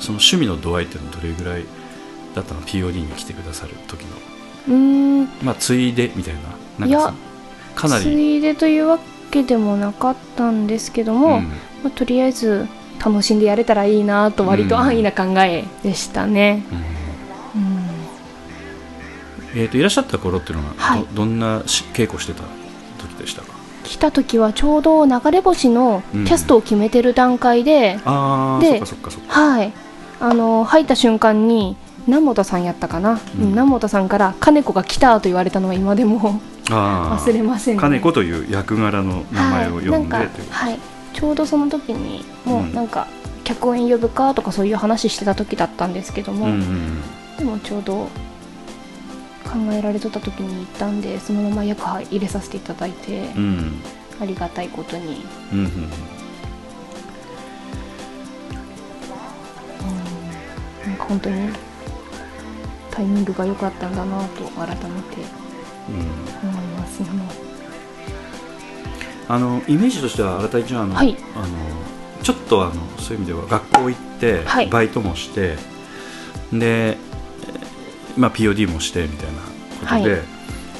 [0.00, 1.64] その趣味の度合いっていうのはどれぐらい
[2.34, 4.08] だったの？POD に来てくださる時の。
[4.68, 5.24] うん。
[5.42, 6.34] まあついでみたい
[6.78, 7.14] ななんか
[7.74, 9.04] そかなつり、いでというわけ
[9.42, 11.48] でもなかったんですけども、うん。
[11.82, 12.66] まあ、とりあえず
[13.04, 14.80] 楽しんでやれたらいいなと割とうん。
[14.82, 16.64] 安易な考えでしたね、
[17.54, 17.60] うん。
[17.62, 17.86] うん。
[19.54, 21.06] えー、といらっしゃった頃っていうのはど,、はい。
[21.14, 22.42] どんなし稽古してた
[22.98, 23.48] 時でしたか？
[23.84, 28.82] 来た時はちょうど流れ星のキャストを決めてる段階で、ああで
[29.28, 29.72] はい。
[30.18, 33.42] あの入った瞬間に南本さんやったかな、うん。
[33.42, 37.80] うん南本さんから「金子が来た」と言われたのは今でもあ忘れませんね。
[37.80, 40.78] 金子という役柄の名前を呼んで、はい、はい。
[41.12, 42.70] ちょうどその時にもうん。
[42.70, 43.06] うなんか
[43.44, 47.02] 客演呼ぶかとかそういう話してた時だったんですけども、うんうん
[47.38, 48.08] でもちょうど
[49.44, 53.42] 考えられとった時に行ったんでそのまま役入れさせていただいて、うん。
[53.42, 53.72] うん
[54.18, 55.90] ありがたいことに、うんうん
[60.86, 61.50] なんか本当に
[62.90, 64.86] タイミングが良かったんだなと改めて
[65.90, 66.48] うん。
[66.48, 66.55] 思い
[67.02, 67.46] ますね。
[69.28, 71.16] あのイメージとしては新井ちゃんあの、はい。
[71.34, 71.46] あの
[72.22, 74.68] ちょっとあのそういう意味では学校行って、はい。
[74.68, 75.56] バイトもして
[76.52, 76.96] で、えー
[78.16, 79.40] まあ、POD もしてみたいな
[79.80, 80.22] ことで、はい。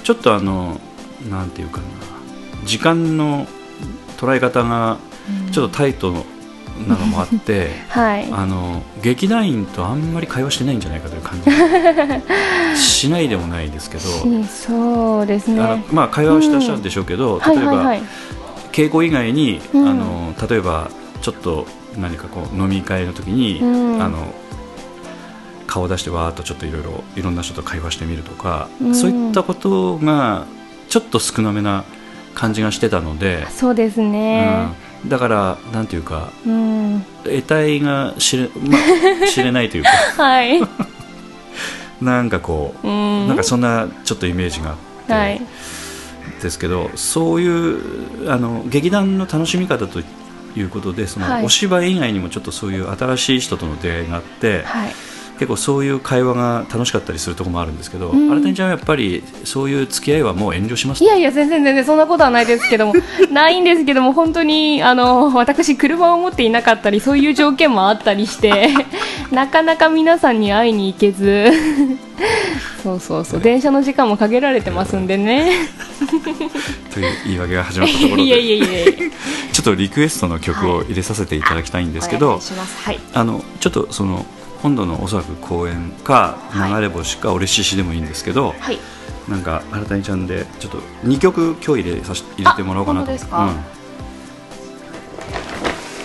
[0.02, 0.80] ちょっとあの
[1.28, 1.84] なんていうかな
[2.64, 3.46] 時間の
[4.16, 4.98] 捉え方が
[5.52, 6.24] ちょっとタイト
[6.86, 14.02] なのもあって はいあの劇団員とあんまり会話してないんじゃないかという感じが しないでもないですけど。
[14.02, 15.84] しそうですね。
[15.92, 18.02] まあ、会話をしてらっしゃるんでしょうけど、はい例えば、はいはい。
[18.72, 20.90] 稽古以外に、うんあの例えば
[21.22, 21.66] ちょっと
[21.98, 23.64] 何かこう飲み会の時に、う
[23.98, 24.34] んあの
[25.66, 30.46] 顔を出してわーっとちょっといろいろいろんな人と会話してみるとか、うんそういったことが
[30.88, 31.84] ちょっと少なめな
[32.34, 34.68] 感じがしてたので、そうですね。
[34.68, 37.04] うん、だからなんていうかうん。
[37.24, 38.78] 得体が知れ, ま
[39.24, 39.90] あ、知れないというか
[40.22, 40.60] はい。
[42.00, 43.28] なんかこう、うん。
[43.28, 45.12] なんかそんなちょっとイメージがあって。
[45.12, 45.40] はい。
[46.42, 50.00] ですけどそういうあの劇団の楽しみ方と
[50.56, 54.94] いうことでその、はいお芝居以外にもちょっとそういう新しい人との出会いがあって、はい。
[55.38, 62.94] 結構そういう会話が楽しかったりするところもあるんですけど、うん新谷ちゃんはやっぱりそういう付き合いはもう遠慮しますいやいや、全然全然そんなことはないですけども、
[63.30, 68.68] ないんですけども、本当に、あの、 私、車を持っていなかったり、そういう条件もあったりして、
[69.30, 71.50] なかなか皆さんに会いに行けず、
[72.82, 75.50] そうそうそう、電車の時間も限られてますんでね。
[76.92, 79.10] という言い訳が始まったところいやいやでいやいや。
[79.52, 82.40] ちょっとリクエストの曲を入れさせていただきたいんですけど、お願い。
[82.84, 83.00] はい。
[83.14, 84.24] あのちょっとその
[84.62, 86.74] 今度のおそらく公演かはい。
[86.74, 88.78] 流れ星か俺獅子でもいいんですけど、はい。
[89.28, 93.12] なんか新谷ちゃんでちょっと2曲今日入れさし入れてもらおうかなと。
[93.12, 93.18] うん。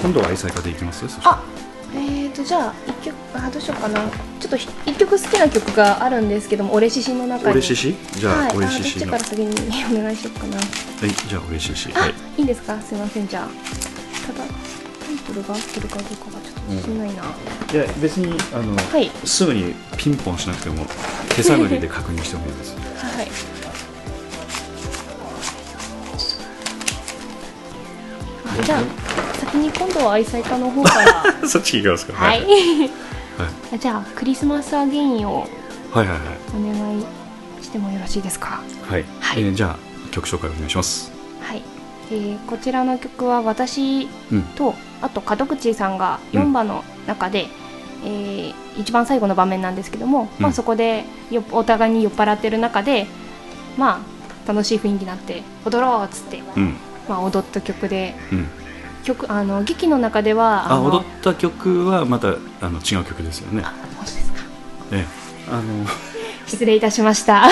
[0.01, 1.05] 今度は愛妻家でいきます？
[1.23, 1.43] あ、
[1.93, 3.99] えーと、じゃあ、一曲、あ、どうしようかな。
[4.39, 7.51] ちょっとひ一曲好きな曲があるんですけども、俺獅子の中に。
[7.51, 7.95] 俺獅子？
[8.19, 9.11] じゃあ、はい、俺獅子の。
[9.11, 10.59] はいちから先にお願いしようかな。
[10.59, 11.93] じゃあ俺獅子。
[11.93, 12.13] あ、はい。
[12.37, 12.81] いいですか？
[12.81, 13.27] すいません。
[13.27, 13.47] じゃあ
[14.25, 14.53] ただタ
[15.13, 19.09] イトルが合ってるかどうかがちょっと自信ないな、いや別にあの、はい。
[19.25, 20.85] すぐにピンポンしなくても
[21.35, 23.27] 手探りで確認してもいいです はい。
[28.59, 28.81] あじゃあ
[29.39, 31.23] 先に今度は愛妻家の方から。
[31.47, 32.13] そっち行きますか。
[32.13, 35.47] はい、はじゃあクリスマスアゲインを
[35.91, 36.19] はいはいはい。
[36.55, 37.03] お願い
[37.61, 38.61] してもよろしいですか？
[38.89, 39.43] はい、はい。
[39.43, 41.09] えーじゃあ曲紹介お願いします。
[41.09, 41.10] はい、
[42.11, 44.41] えーこちらの曲は私うん。
[44.55, 47.47] と、あと門口さんが4番の中で、
[48.05, 53.05] えー一番最後の場面なんですけども、まあ、うんそこでよお互いに酔っ払ってる中で
[53.77, 54.01] ま
[54.45, 56.75] あ楽しい雰囲気になって踊ろうっつって、うん。
[57.09, 58.47] まあ、踊った曲でうん。
[59.03, 62.29] 曲あの劇の中ではのあ踊った曲はまた
[62.61, 63.61] あの違う曲ですよね。
[63.65, 64.39] あ本当ですか。
[64.91, 65.05] ええ。
[65.51, 65.85] あの
[66.51, 67.45] 失礼いたしました。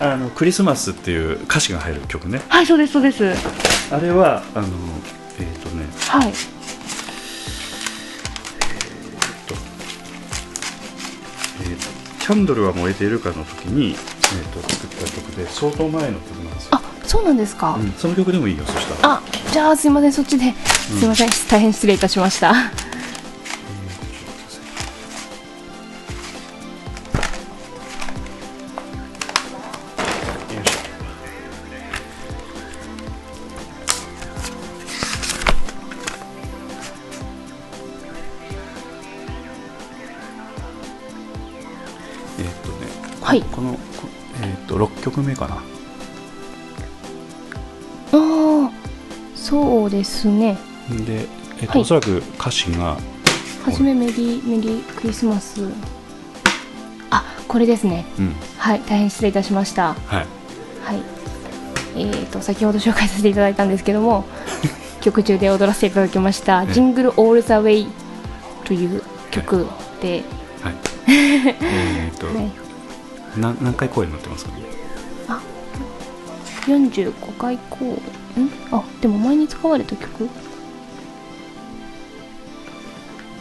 [0.00, 2.40] あのクリスマスっていう歌詞が入る曲ね。
[2.48, 3.34] はいそうですそうです。
[3.92, 4.68] あれはあの
[5.38, 5.84] えっ、とね。
[6.08, 6.32] はい。
[11.60, 13.96] えーとキャンドルは燃えているか」の時に、えー、
[14.60, 19.14] と作った曲で相当前の曲なんですよ、あそうなんですか、うん、その曲でもいいよそしたら。
[19.14, 20.52] あじゃあすいませんそっちで。
[20.98, 22.54] すいません、大変失礼いたしました
[45.22, 45.54] っと6曲目かな。
[45.56, 45.60] あ
[48.12, 48.70] あ
[49.34, 50.56] そうですね。
[51.06, 51.26] で、
[51.58, 51.80] えーっとはい。
[51.82, 52.96] おそらく歌詞が
[53.64, 55.68] はじめメリーメリークリスマス。
[57.10, 58.04] あこれですね。
[58.18, 58.34] うん。
[58.58, 59.94] はい大変失礼いたしました。
[59.94, 60.26] はい。
[60.84, 61.02] はい。
[61.98, 64.26] えー、と先ほど紹介させていただいたんですけども
[65.00, 66.74] 曲中で踊らせていただきました「ええ。
[66.74, 67.86] ジングル・オール・ザ・ウェイ」
[68.66, 69.66] という曲
[70.02, 70.22] で、
[70.62, 70.74] はい。
[71.08, 72.52] えーっと、ね、
[73.38, 74.50] な何回公演になってますか？
[74.52, 74.75] ね
[76.66, 77.84] 45回公
[78.36, 78.50] 演ん？
[78.70, 80.28] あでも前に使われた曲？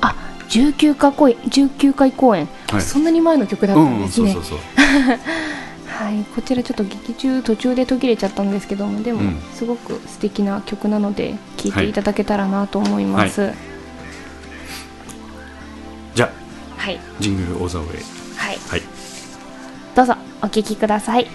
[0.02, 0.16] あ
[0.50, 2.82] 19回公演19回公演、はい。
[2.82, 4.68] そんなに前の曲だったんですね、そうそうそう。
[5.88, 9.42] はい、こちらちょっと劇中途中で途切れちゃったんですけどもでも、うん。
[9.54, 13.42] すごく素敵な曲なので聴いていただけたらなと思います。
[13.42, 13.56] はい、
[16.16, 16.32] じゃあ
[16.82, 17.00] はい。
[17.20, 18.04] ジングル・オーザーウェイ
[18.68, 18.82] はい。
[19.96, 21.28] どうぞお聴きください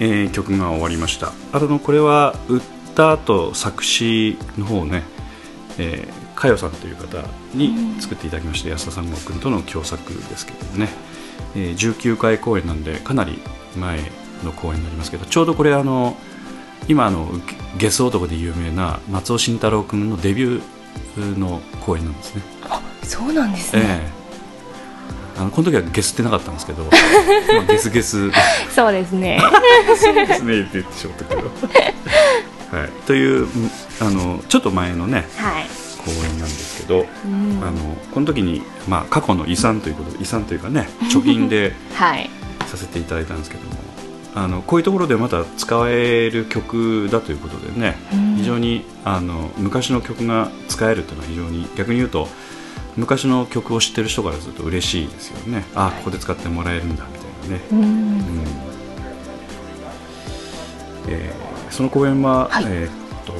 [0.00, 1.32] えー曲が終わりました。
[1.52, 5.02] あのこれは歌と作詞の方をね、
[5.78, 7.24] えー、かよさんという方
[7.54, 10.88] に作っていただきまして、安田三郷君との共作ですけどもね、
[11.54, 13.38] えー19回公演なんでかなり
[13.76, 13.98] 前
[14.44, 16.16] の公演になりますけどちょうどこれあの
[16.88, 17.30] 今あの
[17.76, 22.42] ゲゲス男で有名な松尾慎太郎君のデビューの公演なんですね。
[23.02, 24.17] そうなんですね、ええ
[25.38, 26.82] あのこの時はゲスってなかったんですけど、
[27.54, 28.30] まあ、ゲスゲス。
[28.74, 29.40] そうですね。
[29.86, 31.42] ですね言ってしまったけど。
[32.76, 33.70] はい、といううん
[34.00, 35.66] あのちょっと前のねはい。
[36.04, 37.60] 公演なんですけど、うん。
[37.62, 42.28] あのこの時に、まあ、過去の遺産ということで遺産というかね貯金で はい。
[42.66, 43.70] させていただいたんですけども
[44.34, 48.34] あのこういうところでまた使える曲だということでね、うん。
[48.36, 52.28] 非常にあの昔の曲が使えるというのは非常に逆に言うと
[52.98, 55.64] 昔の曲を知ってる人からすると嬉しいですよね。
[55.74, 57.80] あここで使ってもらえるんだみたいなね、うん。
[57.80, 58.22] うん。
[61.08, 62.64] えーその公演は、はい。
[62.66, 63.32] えーっと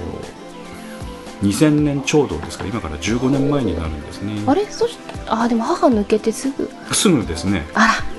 [1.42, 2.64] 2000年ちょうどですか？
[2.64, 4.42] ら今から15年前になるんですね。
[4.46, 4.64] あれ？
[4.66, 4.96] そし
[5.26, 6.70] あでも母抜けてすぐ。
[6.92, 7.66] すぐですね。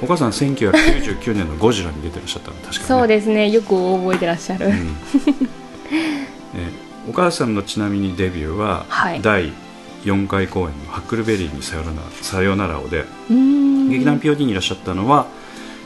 [0.01, 2.55] お母さん1999年の「ゴジラ」に出てらっしゃったの。
[2.57, 2.85] 確かね。
[2.85, 3.49] そうですね。
[3.49, 4.73] よく覚えてらっしゃる、うん。
[4.73, 4.89] えー
[7.09, 9.21] お母さんのちなみにデビューは、はい。
[9.21, 9.51] 第
[10.04, 15.28] 4回公演の「ハックルベリーにさよならさよならをで」劇団 POD にいらっしゃったのは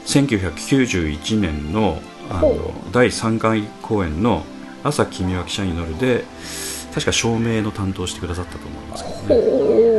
[0.05, 4.45] 1991年のあほの第3回公演の
[4.83, 6.25] 「朝君は汽車に乗る」で
[6.93, 9.47] 確か照明の担当してくださったと思いますけどね、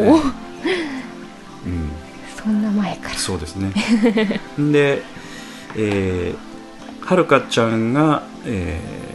[0.09, 1.91] おお、うん、
[2.37, 3.15] そんな前から。
[3.17, 3.73] そうですね。
[4.59, 5.03] で、
[5.77, 6.55] えー
[7.05, 9.14] はるかちゃんが、えー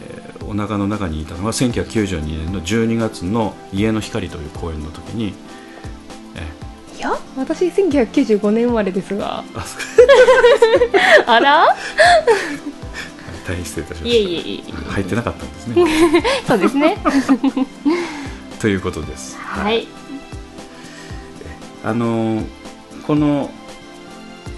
[0.50, 5.32] お腹の中にいたのは1992年の12月の「家の光」という公演の時に、
[6.34, 9.44] えいや私1995年生まれですが。
[9.54, 9.64] あ
[11.32, 11.66] あら？
[13.46, 14.72] 大変失礼いたしまいえいしえいえ。
[14.72, 15.86] た入ってなかったんですね。
[16.48, 16.98] そうですね。
[18.60, 19.36] ということです。
[19.38, 19.86] はい。
[21.84, 22.44] あのー
[23.06, 23.50] この、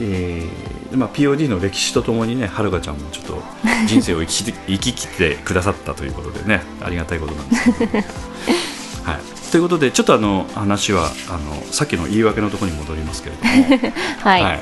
[0.01, 3.43] えーまあ、POD の歴史とともにねはるかちゃんもちょっと
[3.86, 13.90] 人生を生きき生き切ってくださったということでねありがたいことなんですけど、 はい、ということでちょっとあの話はあのさっきの言い訳のところに戻りますけれども、
[14.22, 14.61] はい、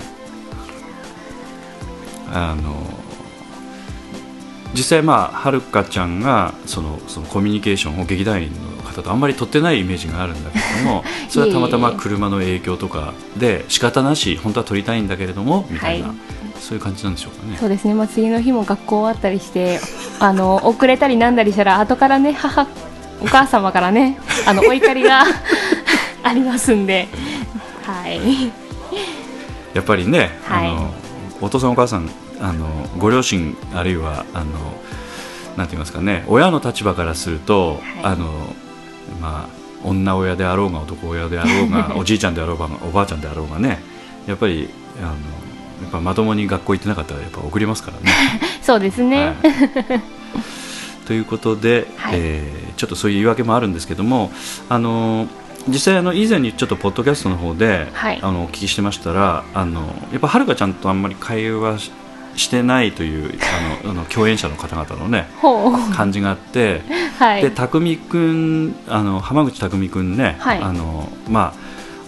[2.33, 3.01] あの
[4.75, 16.17] 実際まあはるかちゃんがそのそのコミュニケーションを劇団員の方とあんまり取ってないイメージがあるんだけれども それはたまたま車の影響とかで仕方なし本当は撮りたいんだけれどもみたいな、はい。
[16.61, 17.57] そういう感じなんでしょうかね。
[17.59, 19.81] そうですね、まあ、次の日も学校終わったりして
[20.19, 22.67] あの遅れたりなんだりしたら後からね母
[23.23, 25.25] お母様からねあのお怒りが
[26.23, 27.09] ありますんで、
[27.83, 28.53] はい、
[29.75, 30.69] やっぱりね、はい。
[30.69, 30.95] あの
[31.41, 32.11] お父さんお母さん
[32.41, 32.67] あの
[32.99, 34.45] ご両親あるいはあの
[35.57, 37.81] なんて言いますかね親の立場からすると、はい。
[38.03, 38.55] あの
[39.15, 43.83] まあ女親であろうが男親であろうが おじいちゃんであろうがおばあちゃんであろうがね
[44.27, 45.15] やっぱりあのや
[45.89, 48.13] っぱまともに学校行ってなかったらやっぱ送りますからね。
[48.63, 49.37] そうですね、はい。
[51.07, 52.15] ということで、はい。
[52.17, 54.33] えーちょっとそういう言い訳もあるんですけども
[54.71, 55.29] あの
[55.69, 58.19] 実際あの以前にちょっとポッドキャストの方で、はい。
[58.23, 59.81] あのお聞きしてましたらあの
[60.13, 61.91] やっぱはるかちゃんとあんまり会話
[62.37, 63.39] ししてないという
[63.83, 65.29] あのあの共演者の方々のね
[65.95, 66.83] 感じがあって、
[67.19, 67.43] はい。
[67.43, 70.59] で匠くんあの浜口匠くんね、はい。
[70.59, 71.55] あのま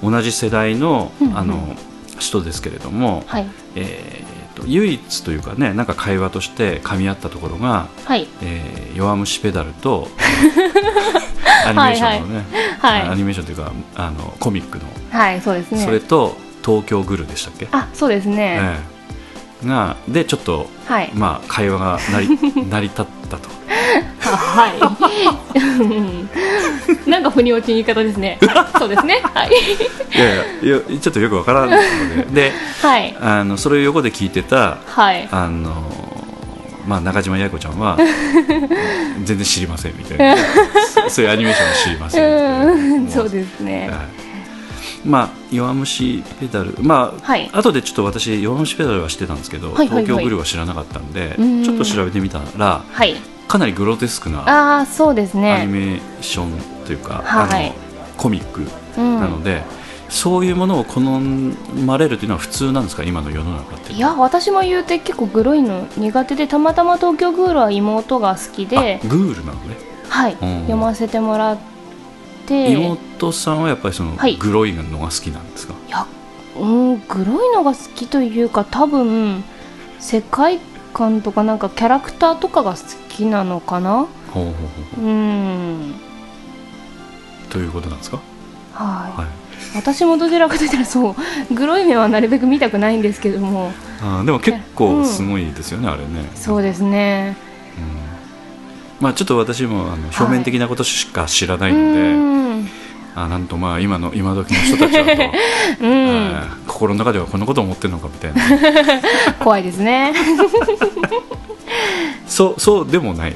[0.02, 1.76] あ、同じ世代のうんうんあの
[2.18, 3.46] 人ですけれども、はい。
[3.76, 8.28] えーと唯一というかねなんか会話として噛み合ったところがはい。
[8.42, 10.08] えー弱虫ペダルと
[11.66, 12.44] アニメーションのね、
[12.80, 15.84] はいアニメーションというかあのコミックの、はいそうですね。
[15.84, 18.91] それと東京グルでしたっけ、あそうですね、ええ
[19.66, 21.10] がでちょっと、はい。
[21.14, 22.28] まあ、会話が成り
[22.68, 23.48] 成り立ったと。
[24.24, 25.60] あはい。
[25.60, 25.84] う
[27.08, 29.20] んなんか腑に落ちん言い方ですね、はい、そうですね。
[29.22, 29.50] はい。
[30.62, 31.80] いやいやちょっとよくわからない
[32.16, 32.50] ので。
[32.50, 33.16] ではい。
[33.20, 35.28] あのそれを横で聞いてたはい。
[35.30, 35.72] あの、
[36.86, 37.98] まあ、中島八重子ちゃんは
[39.24, 40.36] 全然知りませんみたいな。
[41.06, 43.08] そそういうアニメーションも知りませんみたいなうん。
[43.08, 43.88] そうですね。
[43.88, 43.96] は
[44.28, 44.31] い
[45.04, 46.74] まあ弱虫ペダル。
[46.80, 47.50] まあ、はい。
[47.52, 50.04] 後でちょっと私弱虫ペダルは知ってたんですけど、はいはいはい。
[50.04, 51.64] 東京グルは知らなかったんで、うん。
[51.64, 53.16] ちょっと調べてみたらはい。
[53.48, 57.66] かなりグロテスクなああそうですアニねメーションというか、はい。
[57.66, 57.74] あの
[58.16, 58.62] コミック
[58.96, 59.62] うんなので、
[60.08, 63.02] そういうものを好まれるというのは普通なんですか？
[63.02, 63.92] 今の世の中って。
[63.92, 69.00] いや私も言うて結構グロいの苦手でたまたま東京グールは妹が好きで。
[69.02, 69.76] あグールなのね。
[70.08, 70.60] はい、うん。
[70.60, 71.71] 読ませてもらって
[72.52, 74.36] 妹さんはやっぱりその、はい。
[74.36, 75.74] グロいのが好きなんですか？
[75.88, 76.06] いや
[76.58, 79.42] うんグロいのが好きというか多分
[79.98, 80.58] 世界
[80.92, 82.78] 観とかなんかキャラクターとかが好
[83.08, 84.06] きなのかな？
[84.30, 84.52] ほうほうほう
[84.96, 85.04] ほう。
[85.04, 85.94] うん。
[87.50, 88.20] ということなんですか？
[88.72, 89.28] はい、はい。
[89.76, 91.10] 私もどちらかといったらそ
[91.50, 93.72] うグロい目はなるべく見たくないんですけども。
[94.00, 96.28] あーでも結構すごいですよね、あれね。
[96.34, 97.36] そうですね
[99.02, 102.68] まあちょっと私もあの表面的なことしか知らなういので、ん。
[103.14, 105.10] あなんとまあ今の今時の人たちだと、
[105.82, 106.32] うん。
[106.32, 108.42] はい心の中ではこんなこと思ってるのかみたいな。
[109.38, 110.14] 怖いですね。
[112.26, 113.34] そうそうでもない。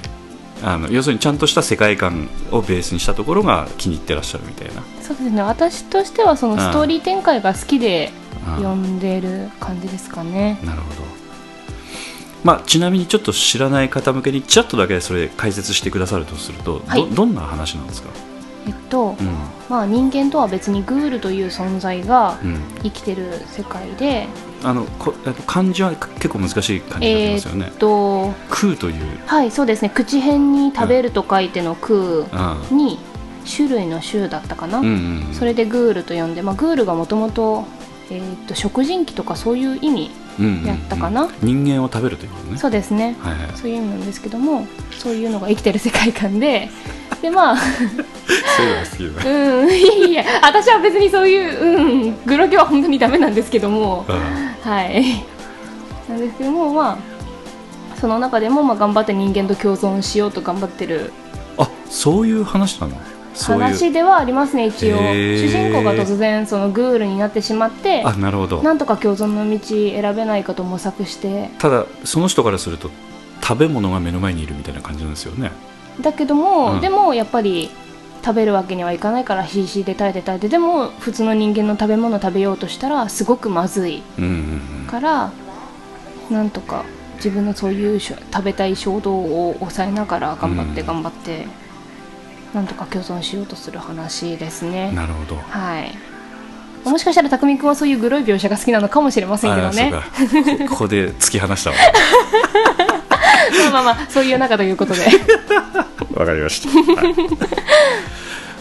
[0.64, 4.82] あの要するにちゃんとした世界観をベースにしたところが気に入ってらっしゃるみたいな。
[5.02, 5.42] そうですね。
[5.42, 8.12] 私としてはそのストーリー展開が好きで
[8.46, 10.58] あ読んでる感じですかね。
[10.64, 11.02] なるほど、
[12.46, 17.10] まあ、ちなみにちょっと知らない方向けにちらっとだけそれ解説してくださるとすると、はい。
[17.10, 18.10] どどんな話なんですか、
[18.68, 19.26] えっと、うん。
[19.68, 24.28] まあ人間とは別にグールという存在がうん、生きてる世界で
[24.62, 27.64] あのこえっと漢字は結構難しい漢字になってえますよね。
[27.66, 29.18] ーっ、と空という。
[29.26, 29.90] はいそうですね。
[29.90, 33.00] 口辺に食べると書いての空あに
[33.44, 35.34] 種類の種だったかな、うんうんうん。
[35.34, 37.64] それでグールと呼んで、まあ、グールがもともと
[38.54, 41.28] 食人鬼とかそういう意味うんうんうんやったかな。
[41.42, 42.58] 人間を食べるということね。
[42.58, 43.16] そうですね。
[43.20, 43.50] はいはい。
[43.54, 44.66] そういう意味なんですけども
[44.98, 46.68] そういうのが生きてる世界観で
[47.22, 49.30] でまあそういうのが好きだね。
[49.30, 49.70] うん。
[49.70, 54.04] いやいや私は別にそういう、うん、グロゲは本当にダメなんですけども。
[54.08, 54.70] うん。
[54.70, 55.24] はい。
[56.08, 56.96] なんですけどもまあ
[58.00, 61.12] その中でもまあ頑張って人間と共存しようと頑張ってる。
[61.58, 62.96] あそういう話なの？
[63.44, 64.96] 話ではありますね一応。
[64.96, 68.62] 主人公が突然そのグールになってしまってあなるほど。
[68.62, 71.50] なんとか共存の道選べないかと模索して。
[71.58, 72.90] ただその人からすると
[73.42, 75.52] 食べ物が目の前にいるみたいな感じなんですよね。
[76.00, 76.80] だけども、うん。
[76.80, 77.70] でもやっぱり
[78.24, 84.02] 食べるわけにはいかないから必死で耐えて耐えてでも普通の人間の食べ物食べようとしたらすごくまずい。
[84.18, 84.30] うんうん
[84.80, 84.86] うん。
[84.86, 85.30] から
[86.30, 86.84] なんとか
[87.16, 90.86] 自分のそういう食べたい衝動を抑えながら頑張ってうん。
[90.86, 91.46] 頑張って、
[92.56, 94.90] なんとか共存しようとする話ですね。
[94.92, 95.36] なるほど。
[95.36, 95.94] はい。
[96.88, 99.92] もしかしたら匠君はそういうグロい描写が好きなのかもしれませんけどね。
[100.60, 101.76] こ ここで突き放したわ。
[103.60, 105.02] まあまあまあそういう中ということで。
[106.16, 107.14] わかりました、はい。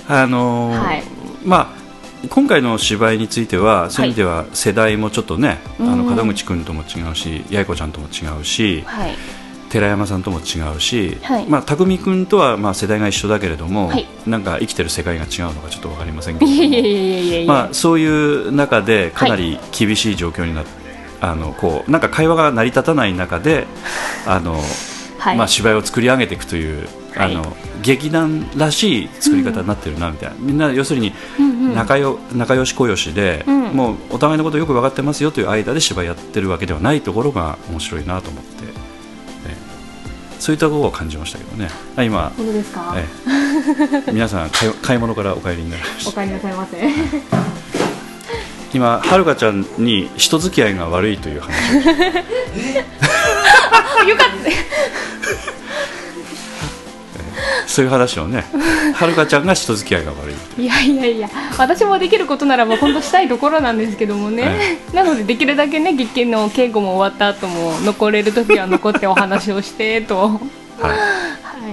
[0.10, 1.04] あのーはい。
[1.46, 6.16] まあ今回の芝居についてはそういう意味では世代もちょっとね、あのうん。
[6.18, 9.16] 門口君とも違うし八重子ちゃんとも違うしはい
[9.70, 11.46] 寺山さんとも違うし、はい。
[11.48, 14.08] まあ、匠君とはまあ世代が一緒だけれども、はい。
[14.26, 16.46] なんか生きてる世界が違うのかちょっとわかりませんけ
[17.46, 20.70] どまあ、そういう中でかなり厳しい状況になって、
[21.22, 23.68] あのこうなんか会話が成り立たない中で
[24.26, 24.60] あの、
[25.18, 25.38] はい。
[25.38, 27.36] まあ、芝居を作り上げていくという、はい。
[27.36, 31.76] あの劇団らしい作り方になってるなみたいな、みんな要するにうんうん。
[31.76, 33.64] 仲よ仲良し小良しで、うん。
[33.76, 38.55] もうお互いのことよく分かってますよという間で芝居やってるわけではないところが面白いなと思って、ええ
[40.40, 41.70] そういったところを感じましたけどね。
[41.96, 43.06] あ今、本当ですか、え
[44.08, 44.12] え。
[44.12, 46.10] 皆さん買い買い物からお帰りになりました。
[46.10, 46.78] お帰りなさいませ
[48.74, 51.54] 今はるかちゃんに人付き合いが悪いという話を。
[54.10, 54.34] よかった
[57.68, 58.46] そういう話をね
[58.96, 70.18] はるかちゃんが人付き合いが悪いいやいやいや私もできることならば本当したいところなんですけどもね、なのでできるだけね劇研の稽古も終わった後も残れる時は残ってお話をしてと。
[70.20, 70.90] はい。
[70.90, 70.96] は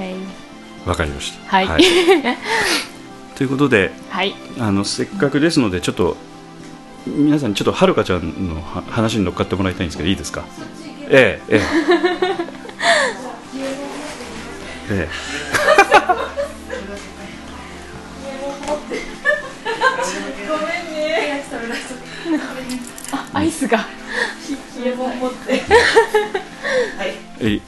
[0.05, 0.89] い。
[0.89, 1.57] わかりました。
[1.57, 1.69] はい。
[3.37, 4.35] ということではい。
[4.59, 6.17] あのせっかくですのでちょっと
[7.07, 10.43] 皆さんにちょっとはるかちゃんのは話に乗っかってもらいたいんですけどいいですか？
[11.09, 11.61] えええ。
[14.91, 15.09] ええ
[23.35, 23.87] アイスが。
[27.41, 27.61] ええ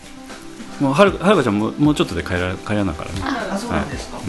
[0.82, 4.24] もうはるはるかちゃんももうちょっとで帰ら帰らなからねあそうなんですか、うん。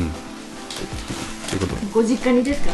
[1.49, 1.75] ということ。
[1.75, 2.73] でご実家にですか？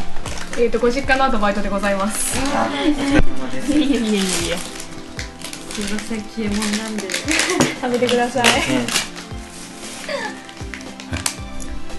[0.58, 2.36] えっ、とご実家の後バイトでございます。
[2.38, 4.14] いやいやいやいやい
[4.50, 7.08] やすいません消え物なんで。
[7.80, 9.11] 食べてください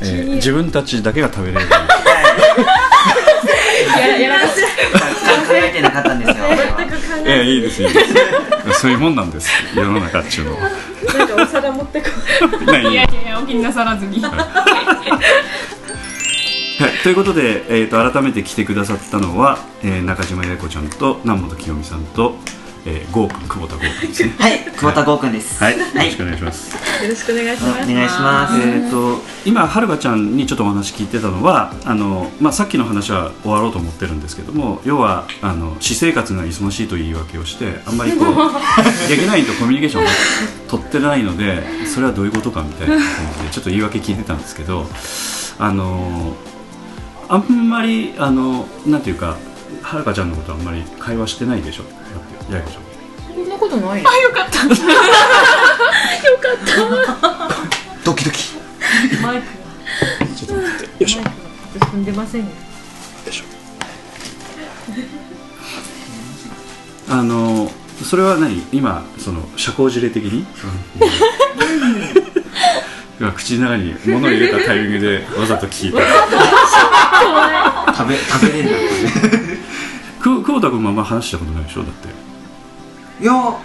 [0.04, 1.66] えー自分たちだけが食べれる。
[4.00, 4.68] やらやらかし 考
[5.52, 6.36] えてなかったんですよ。
[7.26, 8.00] ええいいですいいで
[8.74, 9.50] すそういうもんなんです。
[9.76, 10.56] 世の中っちゅうの。
[10.56, 10.70] は
[11.18, 12.10] なんかお皿持ってこ
[12.66, 12.82] ない。
[12.82, 14.20] いやいやいやお気になさらずに。
[14.22, 14.30] は
[16.88, 22.36] い、ということで、えー、と改めて来てくださったのは、えー中島八重子ちゃんと南本清美さんと、
[22.86, 24.36] えー、ゴーくん久保田ゴーくんですね。
[24.40, 25.64] はい、久保田剛くんです。
[25.64, 26.06] はい、よはい。
[26.08, 26.72] ろしくお願いします、
[27.04, 27.94] よろしくお願いしおます。
[27.94, 28.54] 願いします。
[28.60, 40.08] えー、と今はるかちゃんにちょっとお話聞いてたのはあの、まあ、さっきの話は終わろうと思ってるんですけども要はあの私生活が忙しいという言い訳をしてあんまりこう劇団員とコミュニケーションを
[40.70, 43.04] 取ってないのでそれはどういうことかみたいな感
[43.40, 44.88] じでちょっと言い訳聞いてたんですけど
[45.60, 46.36] あの
[47.30, 49.38] あんまりあのなんていうか
[49.82, 51.84] はるかちゃんのことあんまり会話してないでしょ？
[52.52, 52.84] ややこちゃん
[53.36, 54.10] そんなことないよ
[58.04, 58.54] ドキドキ。
[59.22, 59.48] マイク
[60.36, 61.30] ちょっと待ってよいしょが。
[61.30, 61.34] マイ
[61.74, 62.48] クが進んでませんよ。
[67.10, 67.72] あの
[68.04, 68.62] それは何？
[68.72, 70.46] 今その社交辞令的に、
[73.20, 76.00] 今口の中に物を入れたタイミングでわざと聞いた
[77.96, 78.72] 食べ食べれんだ
[80.24, 81.84] こく久保田君もあんま話したことないでしょ？
[81.84, 82.08] だって。
[82.08, 82.14] れ
[83.24, 83.58] いや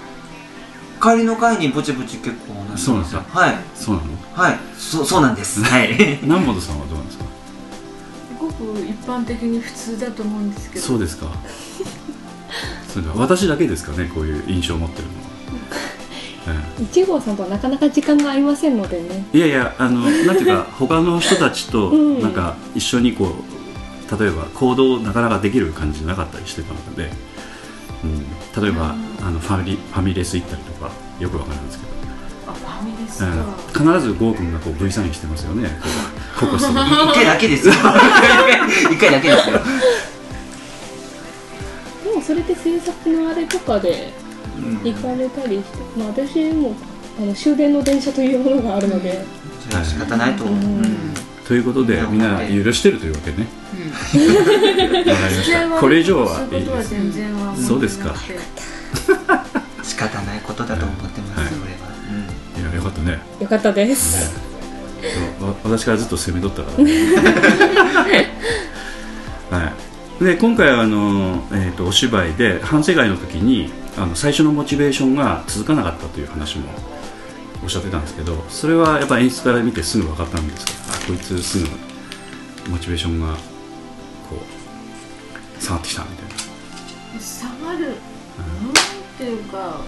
[1.03, 3.57] 帰りの会にぼちぼち結構話そうなんですかはい。
[3.75, 4.09] そうなの？
[4.35, 4.59] はい。
[4.77, 5.63] そうそうなんです。
[5.65, 6.19] はい。
[6.23, 7.25] 南本さんはどうなんですか？
[7.25, 10.85] すごく一般的に普通だと思うんですけど。
[10.85, 11.27] そうですか。
[12.93, 13.13] そうか。
[13.17, 14.09] 私だけですかね？
[14.15, 15.09] こういう印象を持ってる
[16.49, 19.25] のは、 え一号さんとはなかなか時間が合いませんのでね。
[19.33, 22.23] えいやいやあの なんていうか他の人たちとうん。
[22.23, 27.11] なんか一緒にこう例えば行動なかなかできる感じじゃなかったりしてたので、
[28.05, 31.93] うん、例えばあのファミリファミレス行ったりとかよくわかるんですけど、
[32.47, 33.31] あファミレスか、う
[33.93, 35.69] ん、必ずゴーくんがこう V サインしてますよね。
[36.39, 37.75] ここここする一回だけですよ。
[38.93, 39.61] 一回だけですよ。
[42.05, 44.13] でもそれって制作のあれとかで
[44.85, 46.75] 行かれたりして、まあ、私も
[47.21, 49.25] あの終電の電車というものがあるので、
[49.67, 51.15] それは仕方ないと思う、うん。
[51.47, 53.47] ということでみんな許してるというわけね。
[55.09, 55.81] わかりました。
[55.81, 56.47] これ以上は
[57.57, 58.15] そうですか
[59.83, 61.49] 仕方ないことだと思ってます、はい。
[61.49, 63.19] それは、いやよかったね。
[63.41, 64.31] よかったです、
[65.39, 66.93] そうわ私からずっと攻めとったからね。
[69.51, 69.73] は
[70.21, 70.25] い。
[70.25, 76.65] で今回はあの、えー、とお芝居で反省会の時にあの最初のモチベーションが続かなかったという話も
[77.63, 80.73] おっしゃってたんですけどそれはやっぱ演出から見てすぐ分かったんですか？
[80.93, 81.69] あこいつすぐ
[82.69, 83.29] モチベーションが
[84.29, 84.43] こ
[85.61, 87.21] う下がってきたみたいな。
[87.21, 87.47] 下
[89.19, 89.81] がる、なんていうか、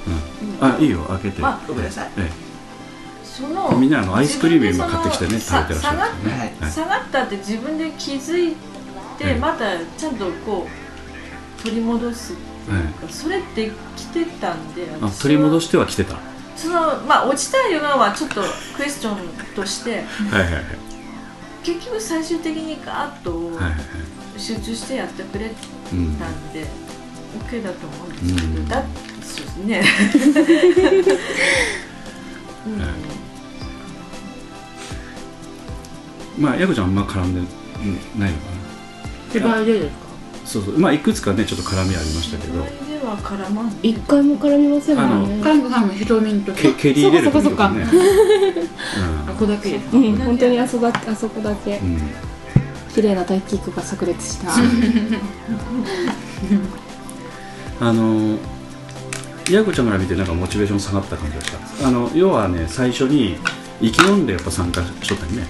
[0.61, 2.11] うん、あいいよ開けて、あごめんなさい。
[2.18, 2.51] え
[3.41, 6.70] そのみんなあのアイスクリーム今買ってきてね食べてらっしゃるね、はい。
[6.70, 8.49] 下がったって自分で気づい
[9.20, 10.66] ええてまたちゃんとこ
[11.59, 12.39] う取り戻すは
[13.09, 13.12] い。
[13.12, 16.14] それって来てたんであ取り戻ししては来てた。
[16.14, 16.20] は
[16.57, 18.43] そのまあ落ちたいうのはちょっと
[18.76, 19.16] クエスチョン
[19.55, 20.64] としていはいはい。
[21.62, 24.41] 結局最終的にガーッとはいはいはい。
[24.41, 25.47] 集中してやってくれ
[25.93, 26.53] うんたん。
[26.53, 26.66] で
[27.49, 28.68] OK だと思うんですけど、うん。
[28.68, 29.09] だそうです
[29.66, 29.82] ね。
[36.38, 37.40] まあヤコちゃんあんま絡んで
[38.18, 38.56] ないのかな。
[39.32, 40.11] 芝居でですか？
[40.46, 40.78] そうそう。
[40.78, 42.62] まあいくつかねちょっと絡みありましたけど。
[42.62, 42.68] で
[43.06, 47.84] は絡まん一回も絡みませんもんねカンコさんも瞳の時け蹴り入れる時とかね。
[47.84, 49.96] あここだけですか？
[49.96, 50.16] うん。
[50.16, 51.80] 本当にあそこだあそこだけ。
[52.94, 54.50] 綺麗なタイキックが炸裂した。
[57.80, 58.36] あの
[59.49, 61.88] ヤコちゃんから見てなんかモチベーション下がった感じがした。
[61.88, 63.36] あの要はね最初に
[63.80, 65.47] 意気込んでやっぱ参加しとったりね。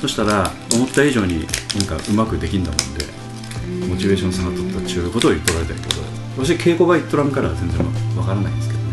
[0.00, 3.04] そしたら思った以上になんかうまくできんだもんで
[3.88, 5.88] モチベーション下がっとったっちゅうことを言っとられたけど。
[6.38, 7.78] 私稽古場行っとらんから全然
[8.16, 8.84] わからないんですけどね。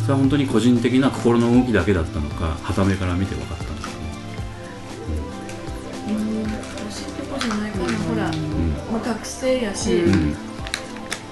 [0.00, 3.92] それは本当に個人的な心の動きだけだったのかはためから見て分かったのかね。
[6.90, 8.70] 私とこじゃないかな、ほら、うん。
[8.90, 10.34] まあ、学生やし、うん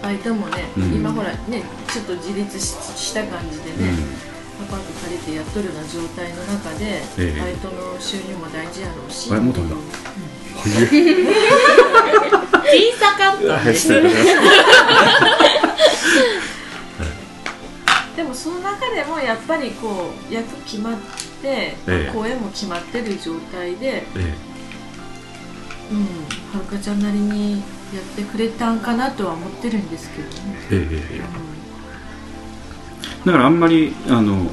[0.06, 0.94] 相手もね、うん。
[0.94, 3.92] 今ほらねちょっと自立しした感じでね、
[4.62, 7.40] アパート借りてやっとるような状態の中で、ええ。
[7.40, 9.30] バイトの収入も大事やろうし。
[9.32, 9.60] あれもうだ
[12.66, 14.56] 小さかったはい失礼いたしまし
[18.16, 21.06] でもその中でもやっぱりこう役決まって、
[21.42, 22.10] ええ。
[22.12, 24.34] 声も決まってる状態で、たえ。
[25.92, 25.98] うん、
[26.58, 27.62] はるかちゃんなりに
[27.96, 30.34] やってくれたんかなとは思ってるんですけどね、
[30.70, 31.22] ええ。
[33.26, 34.50] だからあんまりあの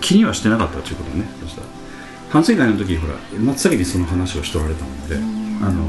[0.00, 1.66] 気にはしてなかったということねそしたら。
[2.30, 5.86] 反省会の時ほら真っ先にその話をしておられたのであの、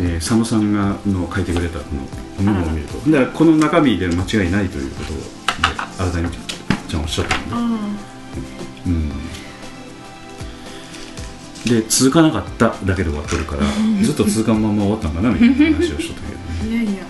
[0.00, 1.84] えー佐野さんがの書いてくれたの
[2.40, 3.10] メモを見ると。
[3.10, 5.20] でこの中身で間違いないということで
[6.12, 6.36] 改めて
[6.88, 7.88] ちゃんおっしゃったのね、
[8.86, 8.92] うん。
[8.92, 9.12] うん、
[11.68, 13.62] で続かなかっただけで終わっとるから
[14.02, 17.02] ずっと続かんまま終わったんかなみたいな話をしとったけどね、 いやいや。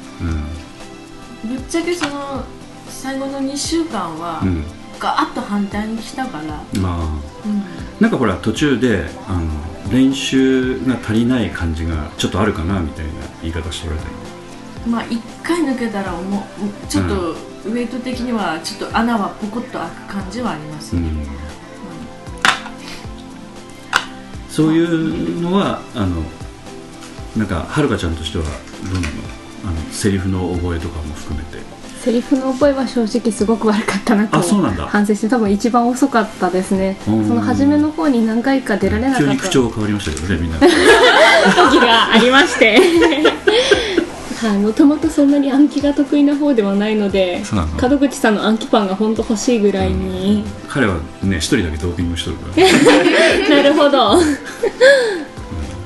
[1.44, 1.56] うん。
[1.56, 2.44] ぶっちゃけその
[2.88, 4.64] 最後の2週間はうん。
[5.00, 6.98] ガーッと反対に来たから、まあ
[7.46, 7.62] うん。
[8.00, 9.48] なんかほら途中であの
[9.92, 16.42] 練習が足りない感じがちょっとあるかなみたいな言い方しておられたりまあ1回抜けたら思う
[16.88, 21.47] ちょっとウェイト的にはちょっと穴はポコッと開く感じはありますね、うん
[24.58, 26.20] そういうのはあの
[27.36, 28.50] なんかはるかちゃんとしてはど
[28.90, 29.06] うなの？
[29.68, 31.58] あのセリフの覚えとかも含めて。
[32.00, 34.84] セリフの覚えは正直すごく悪かったなとあそうなんだ。
[34.86, 36.96] 反省して多分一番遅かったですね。
[37.04, 37.28] そうん。
[37.28, 39.24] の初めの方に何回か出られなかった。
[39.26, 40.58] 急に口調が変わりましたけどねみんな。
[41.70, 42.80] 時がありまして
[44.40, 47.42] はいもともとそんなに暗記が得意な方ではないので
[47.80, 53.48] 門口さんの暗記パンが本当欲しいぐらいに、彼はね一人だけドーピングしとるから。
[53.56, 54.20] なるほど。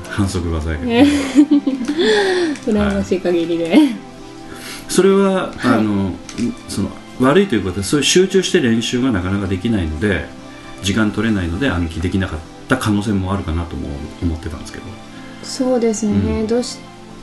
[0.07, 1.07] 反則技やけど、ね。
[2.65, 3.79] 羨ましい限りで、
[4.87, 6.11] それは、あの
[6.69, 6.89] その
[7.19, 10.25] 悪いということはそういう集中して練習がなかなかできないので
[10.83, 13.87] 時間取れないので暗記できなかった可能性もあるかなとも
[14.21, 14.85] 思ってたんですけど。
[15.41, 16.47] そうですね、うん。
[16.47, 16.77] どうし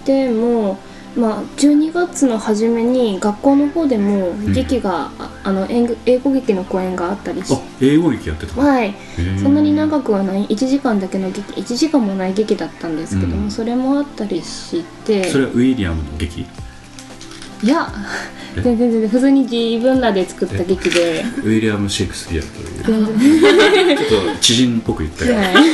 [0.05, 0.81] ても
[1.17, 8.61] まあ、12月の初めに学校の方でも劇が、ああの英語英語劇の公演があったりしあ英語劇やってた。
[8.61, 8.95] はい。
[9.43, 13.51] そんなに長くはない1時間だけの劇1時間もない劇だったんですけども、うん。
[13.51, 15.25] それもあったりして。
[15.25, 16.43] それはウィリアムの劇？
[16.43, 16.47] い
[17.67, 17.93] や
[18.57, 18.63] え？
[18.63, 21.23] 全然全然普通に自分らで作った劇で。
[21.23, 22.47] ウィリアム・シェイクスピアと
[22.91, 23.97] いう。
[23.99, 25.65] ちょっと知人っぽく言ったよ、はい、はい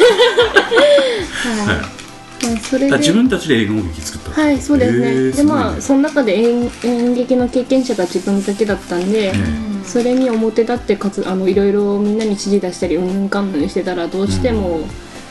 [2.62, 14.80] それ自分たちで英語劇作ったはいそうですね、でまあすその中で演演劇の経験者が自分だけだったんで、ごいねそれに表立ってかつあのいろいろみんなに指示出したりうんぬんかんぬんしてたらどうしても、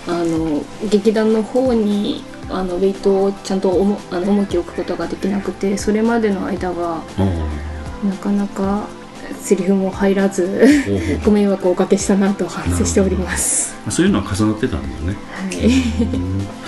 [0.07, 7.03] あの劇団の方にあのウェイトをちゃんと重あの重きを置くことができなくてそれまでの間は
[8.03, 8.87] うんなかなか
[9.39, 10.67] セリフも入らず
[11.23, 13.75] ご迷惑をおかけしたなと反省しております。
[13.89, 15.13] そういうのは重なってたんだよね。
[15.13, 16.64] はい、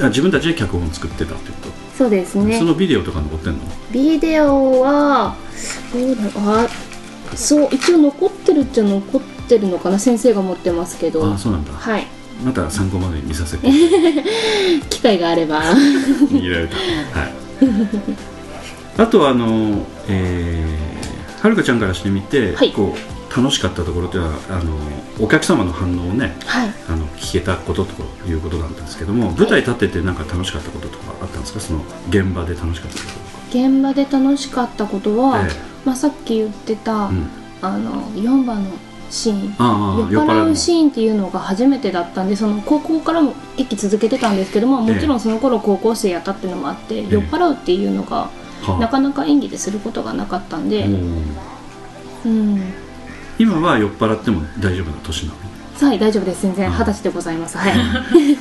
[0.00, 2.58] あ自分たちで脚本作ってたってこと、そうですね。
[2.58, 3.58] そのビデオとか残ってんの？
[3.92, 5.36] ビデオは
[5.92, 6.68] どうだあ
[7.34, 11.32] そう一応残ってるっちゃ残ってるのかな先生が持ってますけど。
[11.32, 11.72] あそうなんだ。
[11.72, 12.06] はい。
[12.44, 13.68] また参考までに見させて。
[14.90, 15.60] 機会があれば。
[15.62, 16.76] 握られた。
[17.18, 17.32] はい。
[18.98, 22.72] あとはあのえーはるかちゃんからしてみて、はい。
[22.72, 24.74] こう楽しかったところというのはあの
[25.20, 26.72] お客様の反応をねはい。
[26.88, 31.60] あの聞けたことということなんですけども舞台立っててなんか楽しかったこととかあったんですか？
[31.60, 33.38] その現場で楽しかったこととか。
[33.50, 35.50] 現場で楽しかったことは、え
[35.84, 37.28] まあ、さっき言ってた、うん。
[37.60, 38.70] あの4番の
[39.10, 40.10] シーン。
[40.10, 40.54] 酔っ払うの。
[40.54, 48.30] シーンっていうのが初めてだったんでその高校からも劇続けてたんですけどももちろんその頃高校生やったっていうのもあって、酔っ払うっていうのが
[48.62, 48.78] はあ。
[48.78, 51.36] なかなか演技ですることがなかったんで、うん。
[52.26, 52.62] うん、
[53.38, 55.48] 今は酔っ払っても大丈夫な年なの？
[55.86, 56.42] はい大丈夫です。
[56.42, 56.72] 全然うん。
[56.74, 57.56] 二十歳でございます。
[57.56, 57.72] はい。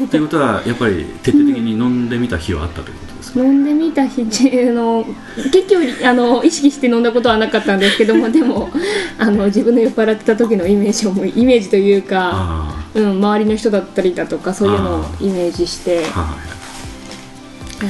[0.07, 5.05] ということはやっぱり徹底的に飲んでみた日はあったということですか、飲んでみた日中の
[5.51, 8.71] 結局あの意識して飲んだことはなかったんですけども でも
[9.19, 16.35] あの自分の酔っ払ってた時のイメージをイメージというか、あうん、周りの人だったりだとかそういうのをイメージしてあ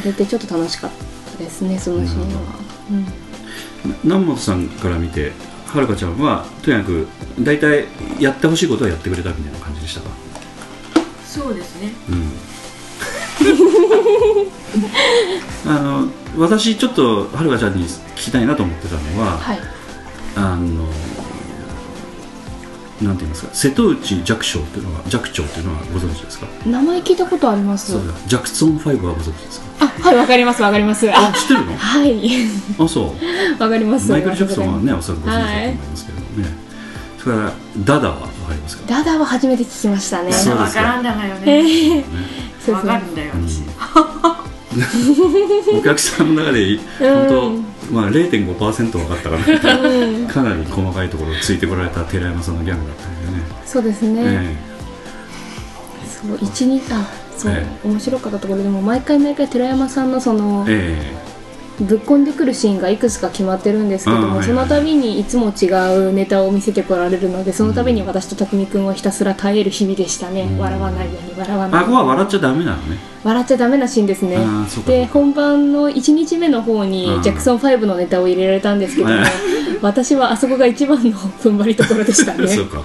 [0.04, 0.92] れてちょっと楽しかっ
[1.32, 2.26] たですねそのシーンは、
[2.92, 3.06] うん。
[4.04, 5.32] 南本さんから見て
[5.68, 7.08] はるかちゃんはとにかく
[7.40, 7.86] 大体
[8.20, 10.10] やってほしいことはやってくれたみたいな感じでしたか？
[11.26, 11.92] そうですね。
[12.10, 12.32] うん。
[15.72, 16.08] あの
[16.38, 19.60] 私ちょっとはるかちゃんに聞きたいなと思ってたのは、はい。
[20.36, 20.88] あの
[23.02, 23.50] なんて言いますか？
[23.54, 27.92] 瀬戸内寂聴っていうのは寂聴っていうのはご存知ですか、名前聞いたことあります。
[27.92, 28.14] そうだ。
[28.26, 29.67] ジャクソン5はご存知ですか？
[29.80, 31.10] あはいわかりますわかります。
[31.12, 31.76] ああ知ってるの？
[31.78, 32.22] はい。
[32.80, 33.16] あそ
[33.60, 33.62] う。
[33.62, 34.12] わかります。
[34.12, 36.50] マイケル・ジャクソンはねおそらくご存知だと思いますけどね、
[37.20, 38.84] それからダダはわかりますか？
[38.88, 40.32] ダダは初めて聞きましたね。
[40.32, 40.82] そうですか。
[40.82, 42.04] わからんだがよえねー
[42.66, 42.90] そうわそう。
[42.90, 43.62] かるんだよ私。
[45.74, 47.28] お客さんの中で本
[47.90, 49.44] 当、まあ、0.5%分かったかな、
[50.32, 54.56] かなり細かいところをついてこられた寺山さんのギャグだったんでね、そうですね、え
[56.06, 57.08] そう一日あ
[57.38, 61.28] そう、え面白かったところでも毎回毎回寺山さんのそのええ。
[61.80, 65.68] ぶっこんでくるシーンがいくつか決まってるんですけども、あーはいその度にいつも違
[66.08, 70.58] うネタを見せてこられるのでその度に私と匠君はひたすら耐える日々でしたね、うん。
[70.58, 72.98] 笑わないように笑わないよう笑っちゃダメなのね。
[73.24, 74.40] 笑っちゃダメなシーンですね。
[74.88, 77.22] で本番の1日目の方にうん。
[77.22, 79.26] ジャクソン5のネタを入れられたんですけども、はい
[79.80, 82.48] 私はあそこが一番の踏ん張りどころでしたね。
[82.50, 82.82] そうか。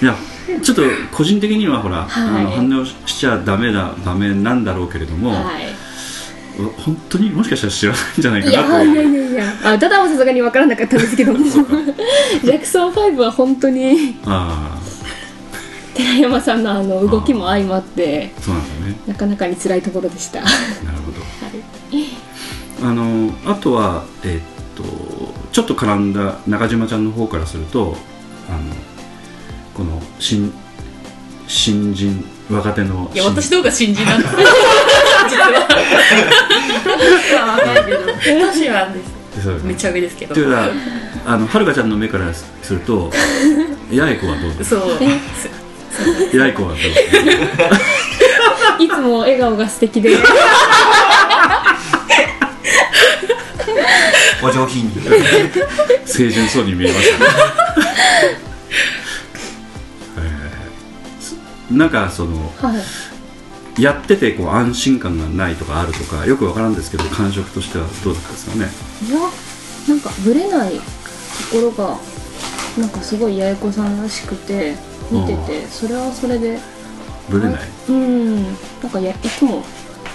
[0.00, 0.14] いや
[0.62, 0.82] ちょっと
[1.12, 2.44] 個人的にはほら、はい。
[2.44, 5.66] あの反応しちゃダメな場面なんだろうけれども、はい。
[6.78, 11.38] 本当にもしかしたら知らないんじゃないかなといやいやいやあダダはさすがに分からなかったんですけども。
[11.44, 14.16] ジャクソン5は本当に。
[14.24, 14.78] あ
[15.94, 18.96] 寺山さんのあの動きも相まってあそうなんだね。
[19.06, 20.40] なかなかに辛いところでした。
[20.40, 21.96] はなるほど。
[21.96, 22.04] い。
[22.82, 24.82] あのあとは、えっと
[25.52, 27.96] ちょっと絡んだ中島ちゃんの方からすると
[29.76, 30.50] この新
[31.46, 34.34] 新人若手のいや私の方が新人なんです
[35.28, 35.68] 実は。
[38.54, 38.88] 年は
[39.64, 40.34] めっちゃ上ですけど。
[40.34, 40.70] というか
[41.26, 43.10] あのはるかちゃんの目からすると
[43.90, 44.80] 八重子はどうですそう。
[46.32, 46.78] 八重子はどう
[48.82, 50.16] いつも笑顔が素敵で。
[54.42, 54.92] お上品に。
[56.06, 58.45] 清純そうに見えましたね
[61.70, 62.74] なんかそのは
[63.78, 63.82] い。
[63.82, 68.70] やっててこう安心感がないとかあるとかよくわからんですけど感触としてはどうだったですかね？
[69.06, 69.18] いや
[69.88, 70.80] なんかぶれないと
[71.52, 71.98] ころが
[72.78, 74.76] なんかすごい八重子さんらしくて
[75.10, 76.58] 見ててそれはそれで。
[77.28, 77.60] ぶれない？
[77.88, 78.44] うん。
[78.44, 78.54] なん
[78.90, 79.62] かやいつも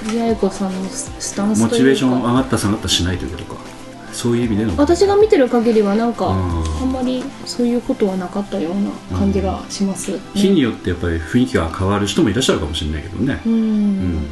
[0.08, 1.74] 八重子さんのススタンスというか。
[1.76, 3.62] モチベーション上がった下がったしないということか。
[4.12, 4.76] そういう意味での。
[4.76, 14.28] 私が見てる限りはなんかうんあんまりそういうことはなかったような感じがします、ね日によってやっぱり雰囲気が変わる人もいらっしゃるかもしれないけどね、うん、うん。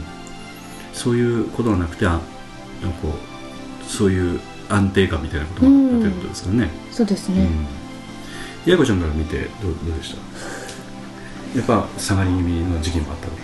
[0.93, 2.19] そういうことがなくてあ
[2.81, 4.39] なんかこうそういう
[4.69, 7.65] 安定感みたいなことがあったということですかね、そうですね、うん。
[8.65, 10.15] 八重子ちゃんから見てどうどうでし
[11.53, 11.57] た？
[11.57, 13.43] やっぱ下がり気味の時期もあったとか。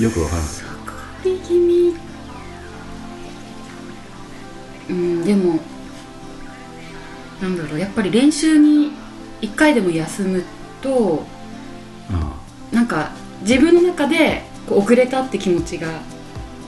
[0.00, 1.38] よくわからない。
[1.40, 1.94] 気味。
[4.90, 5.60] うんでも
[7.42, 8.92] なんだろうやっぱり練習に
[9.40, 10.44] 1回でも休む
[10.80, 11.26] と
[12.10, 12.40] あ
[12.72, 16.00] なんか自分の中でこう遅れたって気持ちが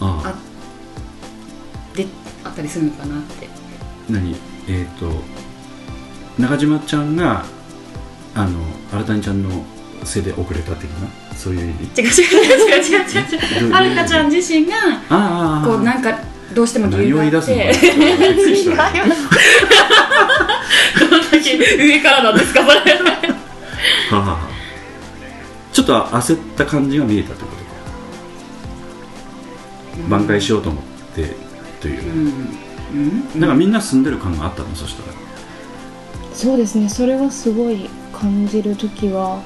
[0.01, 0.35] あ
[1.95, 2.07] で
[2.43, 3.49] あったりするのかなって。
[4.11, 4.35] 何？
[4.69, 5.23] えっ、と
[6.39, 7.45] 中島ちゃんが
[8.35, 8.59] あの
[8.91, 9.65] 新谷ちゃんの
[10.05, 11.09] せいで遅れた的な？
[11.37, 12.03] そういう意味？
[12.03, 13.71] 違う違う違う違う違う違う。
[13.71, 14.75] どはるかちゃん自身が
[15.09, 16.19] ああこうなんか
[16.53, 18.75] どうしても理何を由があっ言い出すの
[21.53, 22.75] 上からなんですかそれ。
[22.75, 23.05] は
[24.13, 24.39] あはあは。
[24.39, 24.49] あ
[25.73, 27.65] ちょっと焦った感じが見えたということ
[30.03, 30.09] か。
[30.09, 30.85] 挽回しようと思っ
[31.15, 31.35] て
[31.81, 32.03] という。
[32.13, 33.29] う、ん。
[33.35, 33.41] うん。
[33.41, 34.75] なんかみんな住んでる感があったの？
[34.75, 35.15] そしたら。
[36.33, 36.89] そうですね。
[36.89, 39.43] それはすごい感じる時は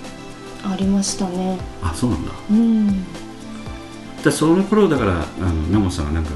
[0.64, 1.58] ありましたね。
[1.82, 2.32] あそうなんだ。
[2.50, 3.04] うん。
[4.22, 6.30] でその頃だからあのナモさんはなんか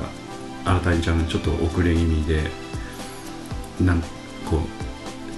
[0.64, 2.50] 新谷ちゃんがちょっと遅れ気味で
[3.80, 4.00] なん
[4.48, 4.60] こう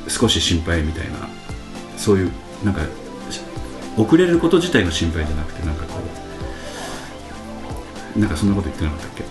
[0.09, 1.29] 少し心配みたいな
[1.97, 2.33] そういう
[2.65, 2.83] なんか
[3.31, 3.41] し
[3.97, 6.01] 遅れること自体が心配じゃなくてなんかこ
[8.17, 9.25] うなんかそんなこと言ってなかったっけ？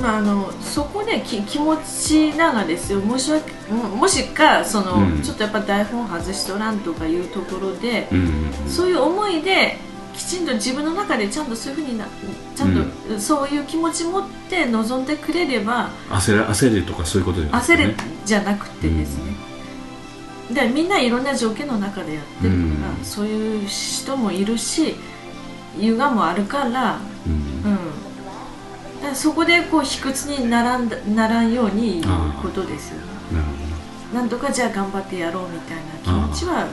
[0.00, 3.00] まあ、あのそこでき気持ちながですよ。
[3.00, 5.22] もしわももしかその、うん。
[5.22, 8.24] ちょっとやっぱ台本外しとらんとかいうところで、うんうん
[8.64, 8.68] うん。
[8.68, 9.78] そういう思いで
[10.14, 12.06] きちんと自分の中でちゃんとそういうふうにな
[12.54, 17.94] ちゃんとそういう気持ち持って臨んでくれれば焦るとかそういうことじゃなくて、焦れね、
[18.26, 19.32] じゃなくてですね、
[20.52, 23.04] でみんないろんな条件の中でやってるから、うん。
[23.04, 24.94] そういう人もいるし
[25.78, 27.32] 歪もあるから、うん。
[27.32, 27.76] うん、
[29.00, 32.04] だからそこでこう卑屈にならんだならんようにいう
[32.42, 32.96] ことですよ。
[32.96, 33.66] ねなるほ
[34.14, 36.68] なんとかじゃあ頑張ってやろうみたいな気持ちは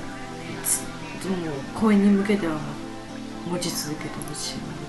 [0.64, 0.84] つ
[1.30, 1.40] もう
[1.74, 2.60] 公演に向けてはも
[3.48, 4.80] う持ち続けてほしいものか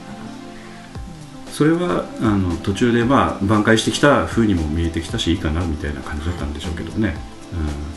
[1.46, 7.16] どそれはあの途中でまあ挽回してきた風にも見えてきたしいいかなみたいな感じだったんでしょうけどね、
[7.52, 7.93] うんうん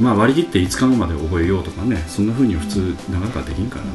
[0.00, 3.90] まあ割り切って5日後まで覚えようとかねそんな風には普通なかなかできんからね、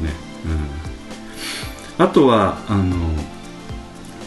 [1.97, 2.95] うん、あとはあの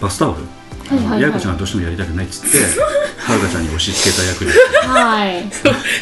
[0.01, 0.41] バスタオル。
[0.89, 1.21] はいはいはい。
[1.23, 2.59] ややこちゃんがどうしてもやりたくないっつって
[3.19, 4.53] はるかちゃんに押し付けた役で。
[4.87, 5.45] はい。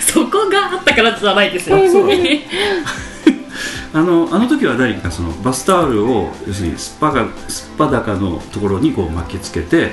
[0.01, 1.77] そこがあったからじゃないですよ。
[3.95, 9.93] あのあの時は誰かそのバスタオルを要するにすっぱがすっぱだかのところにこう巻きつけて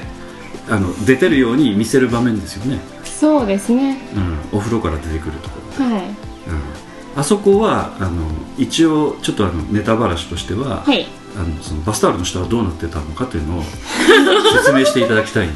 [0.67, 3.99] あの出てるように見せる場面ですよね、そうですね。
[4.15, 6.03] うん、お風呂から出てくるとこはい。
[6.03, 11.05] うん、あそこはあの一応ちょっとあのネタばらしとしては、はい。
[11.37, 13.63] あのそのバスタオルの下はどうなってたのかというのを
[14.57, 15.49] 説明していただきたい、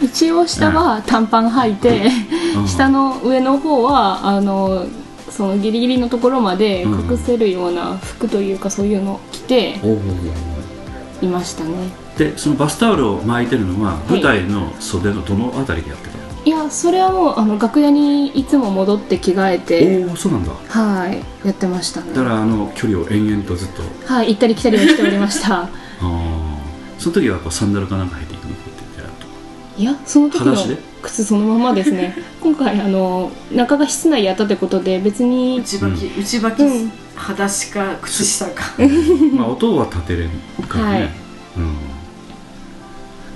[0.00, 2.10] 一応下は短パン履いて、
[2.56, 2.68] うん。
[2.68, 4.86] 下の上の方はあの
[5.30, 7.10] そのギリギリのところまでうん。
[7.10, 9.80] 隠せるような服というかそういうのを着て
[11.20, 11.70] いましたね。
[12.16, 16.15] でそのバスタオルを巻いてるのは舞台の袖のどのあたりでやってた？
[16.15, 16.15] の、
[16.46, 20.52] いやそれはもうあの楽屋にいつも戻って着替えておおそうなんだ。
[20.52, 22.12] はいやってましたね。
[22.14, 23.82] だからあの距離を延々とずっと。
[24.06, 25.62] はい行ったり来たりをしておりました。
[25.66, 25.68] あ
[26.00, 26.58] あ
[27.00, 30.78] その時はこうサンダルかなんか履いていくのこうやってやるといやその時の裸足で？
[31.02, 32.16] 靴そのままですね。
[32.40, 36.92] 今回あの中が室内やったってことで別に内履き、内履き、うん。
[37.16, 38.62] 裸足か靴下か。
[39.34, 40.30] まあ音は立てれん
[40.68, 41.02] からね、はい。
[41.02, 41.10] うん。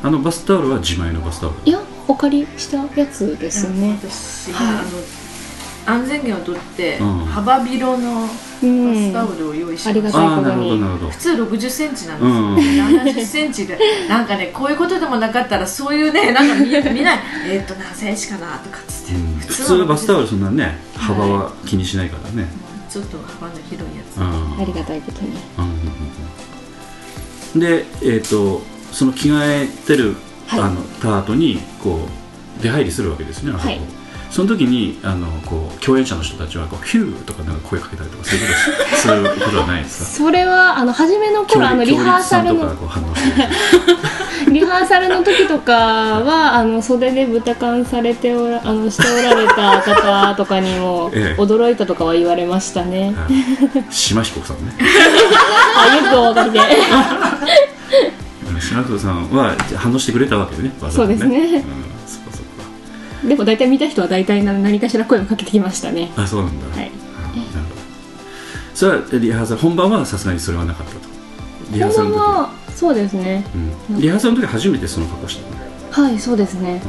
[0.04, 1.56] あのバスタオルは自前のバスタオル？
[1.64, 3.98] いやお借りしたやつですね。
[4.02, 4.76] 私が、はい。
[5.86, 7.18] あ安全源をとって、うん。
[7.24, 8.26] 幅広のバ
[8.62, 8.94] うん。
[8.94, 13.78] スタオルを用意しました、ありがたいことに普通60センチなんですよ、70センチで
[14.08, 17.18] なんかねこういうことでもなかったらそういうね なんか見見ない。
[17.46, 19.38] えーっと何センチかなとかっつって、うん。
[19.38, 22.46] 普は通バスタオルそんなね幅は気にしないからね、
[22.90, 24.62] ちょっと幅の広いやつ、うん。
[24.62, 25.28] ありがたいことに。
[25.58, 25.80] うんうんうん
[27.56, 30.16] でえっ、とその着替えてる、はい
[30.52, 32.08] あのた後にこ
[32.58, 33.80] う出入りするわけですね、はい。
[34.30, 40.24] その時にあのこう共演者の人たちはこうヒューとかなんか声かけたりとかそういうことすることはないですか？
[40.24, 42.60] それはあの初めの頃あのリハーサルの
[44.52, 51.40] リハーサルの時とかは あの袖で豚缶されておらあのしておられた方とかにも ええ。
[51.42, 53.84] 驚いたとかは言われましたね、はい。
[53.90, 54.72] 島彦さんね。
[55.76, 56.60] あよくお分かりで
[58.60, 61.38] 島彦さんは反応してくれたわけでねわざとそうですね。
[61.38, 61.62] うん、
[62.06, 62.46] そっかそっ
[63.22, 63.28] か。
[63.28, 66.10] でも大体見た人は大体何何かしら声をかけてきましたね。
[66.16, 66.90] あそうなんだ、はい。
[67.16, 67.80] あなるほど。
[68.74, 71.00] それはリハーサル本番はさすがにそれはなかったと。
[71.72, 72.20] リハーサルの時。
[72.20, 73.44] 本番はそうですね。
[73.90, 75.70] うん、リハーサルの時初めてその格好したのね。
[75.90, 76.82] はいそうですね。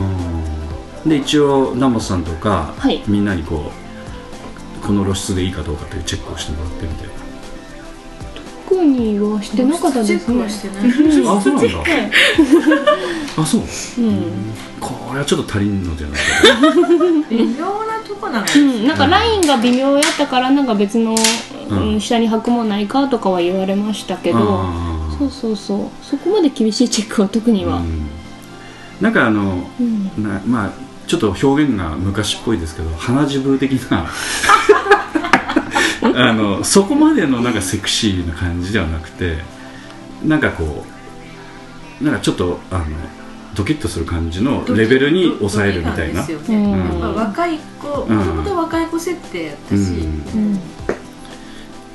[1.04, 1.10] うん。
[1.10, 3.04] で一応南本さんとか、はい。
[3.08, 3.72] みんなにこ
[4.84, 7.08] うこの露出でいいかどうかというチェックをしてもらってみたい
[8.82, 10.20] な特にはしてなかったですね。
[10.20, 11.38] チェックはしてない。
[11.38, 11.80] あそうなんだ。
[13.38, 13.62] あそう。
[14.04, 21.16] うん、これはちょっと足りんのじゃないか微妙なとこなんですよ、うん、なんかラインが微妙やったからなんか別の、
[21.70, 24.66] うんうん、下に履くもんないかとかは言われましたけど。
[25.18, 25.90] そうそうそう。
[26.02, 28.08] そこまで厳しいチェックは特には、うん。
[29.00, 30.24] なんかあのうん。
[30.24, 30.72] なまあ
[31.08, 34.10] ちょっと表現が昔っぽいですけど鼻血ブー的な
[36.02, 39.38] あのそこまでのなんかセクシーな感じではなくて
[40.26, 40.86] なんかこ
[42.02, 42.86] うなんかちょっとあの
[43.54, 46.22] ドキッとする感じのレベルに抑えるみたいな。
[46.22, 46.98] ドキドキうなんですよね。
[46.98, 47.00] ん。
[47.00, 49.82] まあ、若い子もともと若い子設定やったし、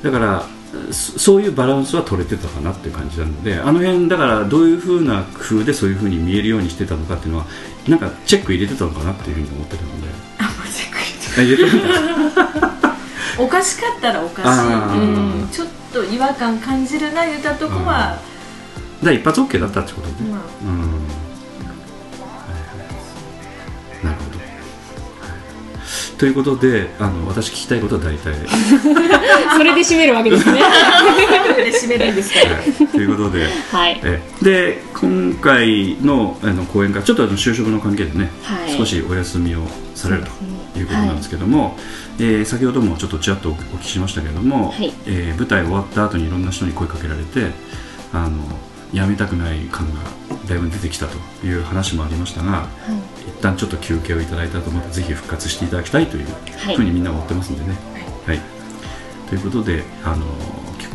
[0.03, 0.45] だから
[0.91, 7.45] そそういうバランスは取れてたかなっていう感じなのであの辺だからどういうふうな工夫でそういうふうに見えるようにしてたのかっていうのは
[7.87, 10.07] なんかチェック入れてたのかなっていうふうに思ってるので。
[10.39, 11.81] あんまりチェック入れてあ入
[12.61, 12.86] れてた
[13.39, 15.49] おかしかったらおかしい、うん。
[15.51, 18.19] ちょっと違和感感じるな言ったとこは、
[18.99, 20.29] だから一発 OK だったってことね。
[20.31, 20.39] まあ。
[20.63, 21.26] うん
[26.17, 28.37] ということであの私聞きたいことは大体、は
[29.57, 30.61] それで締めるわけですね。
[31.57, 32.85] で締めるんですけど。
[32.85, 33.47] い、ということで。
[33.71, 34.01] はい。
[34.03, 38.75] えで今回のあの講演会ちょっとあの就職の関係でね、はい。
[38.75, 40.23] 少しお休みをされる
[40.73, 41.77] ということなんですけども、
[42.19, 44.91] えー先ほどもちょっとちらっとお聞きしましたけれども、はい。
[45.05, 47.51] えー舞台終わった後にいろんな人に声かけられて
[48.11, 48.31] あの
[48.93, 50.01] 辞めたくない感が
[50.47, 52.67] だいぶ出てきたという話もありましたが、
[53.27, 56.27] 一旦ちょっと休憩をいただいたと思ってぜひ復活していただきたいという
[56.65, 56.75] はい。
[56.75, 57.77] ふうにみんな思ってますんでね。
[58.25, 58.39] はい。
[59.29, 60.25] ということであの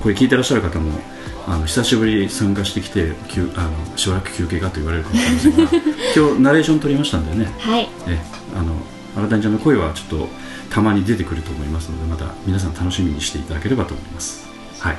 [0.01, 0.99] これ聞いてらっしゃる方も
[1.47, 5.63] あの久しぶりに参加してきて休あのしばらく休憩かと言われるかもしれませんが
[6.17, 7.53] 今日ナレーション撮りましたんでね。
[7.59, 7.89] はい。
[8.07, 8.19] え
[8.57, 8.75] あの
[9.15, 10.29] 新谷ちゃんの声はちょっと
[10.71, 14.47] たまに出てくると思いますのでまた皆さん楽しみにしていただければと思います。
[14.79, 14.97] はい、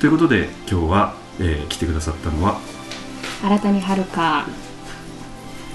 [0.00, 2.60] ということで今日は、えー来てくださったのは？
[3.42, 4.46] 新たにはるか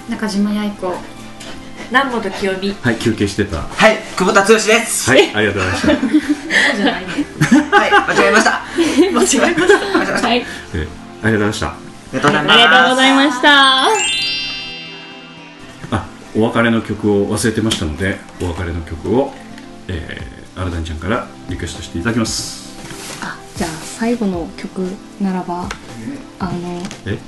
[0.08, 0.94] 中島八重子。
[1.90, 2.74] 南本清美。
[2.82, 3.56] はい休憩してた。
[3.58, 5.14] ははい久保田剛です。
[5.14, 5.88] いありがとうございました、
[6.88, 8.62] はい間違えました。
[8.76, 9.42] 間違えました。
[9.42, 10.28] 間違えました。
[10.28, 10.38] はい。
[10.38, 10.88] えー
[11.22, 11.68] ありがとうございました。
[11.68, 11.76] あ
[12.12, 13.48] りがとうございました。
[15.90, 16.06] あ
[16.36, 19.32] お別れの曲を忘れてましたのでお別れの曲を、
[19.88, 22.62] えー、新谷ちゃんからリクエストしていただきます。
[22.62, 22.63] あ
[23.56, 24.80] じゃあ最後の曲
[25.20, 25.68] ならば
[26.38, 26.52] あの
[27.06, 27.18] え？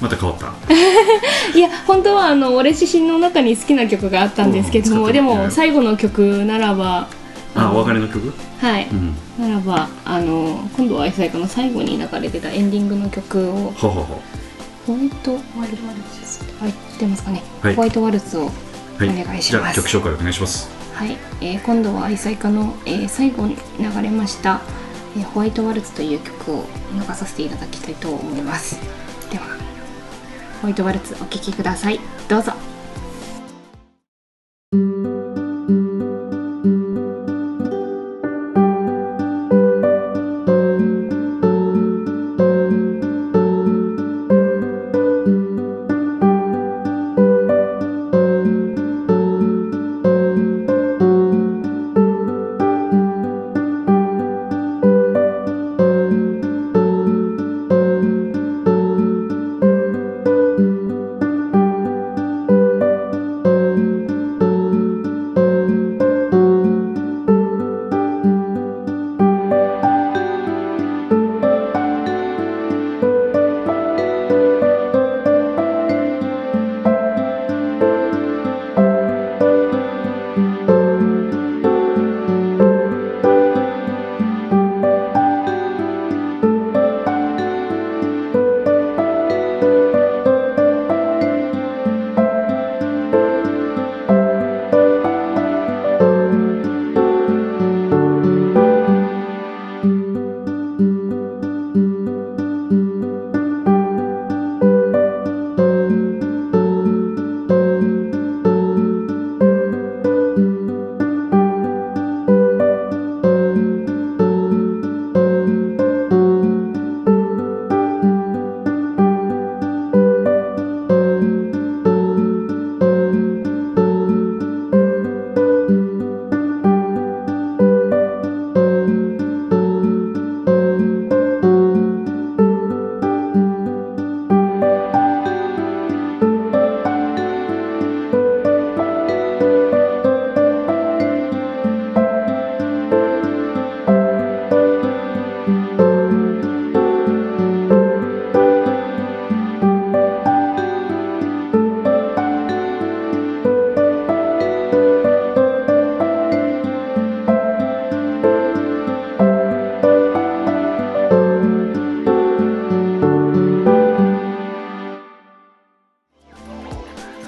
[0.00, 0.52] また変わった？
[1.56, 7.06] いや本当はあの俺自身の中に好きな曲があったんですけどもでも最後の曲ならば
[7.54, 8.32] あお別れの曲？
[8.60, 9.14] はい、うん。
[9.38, 14.22] ならばあの今度は愛妻家の最後に流れてたエンディングの曲をほうほうほ
[14.86, 15.72] ホワイトワル
[16.22, 17.74] ツ入ってますかね、はい。
[17.74, 18.50] ホワイトワルツをお
[19.00, 20.68] 願いしじゃあます曲紹介お願いします。
[20.94, 24.60] はい、えー今度は愛妻家の、えー最後に流れました、
[25.16, 28.78] えーホワイトワルツという曲を流させていただきたいと思います。
[29.30, 29.44] では
[30.60, 32.00] ホワイトワルツお聴きください。
[32.28, 32.52] どうぞ「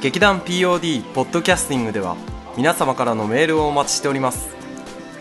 [0.03, 2.17] 劇団 POD ポッドキャスティングでは
[2.57, 4.49] 皆様からのメールをお待ちしております。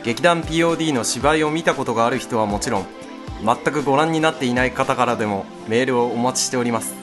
[0.04, 2.88] 劇団 POD の芝居を見たことがある人はもちろん
[3.46, 6.96] 全くご覧になっていない方からでもメールをお待ちしております。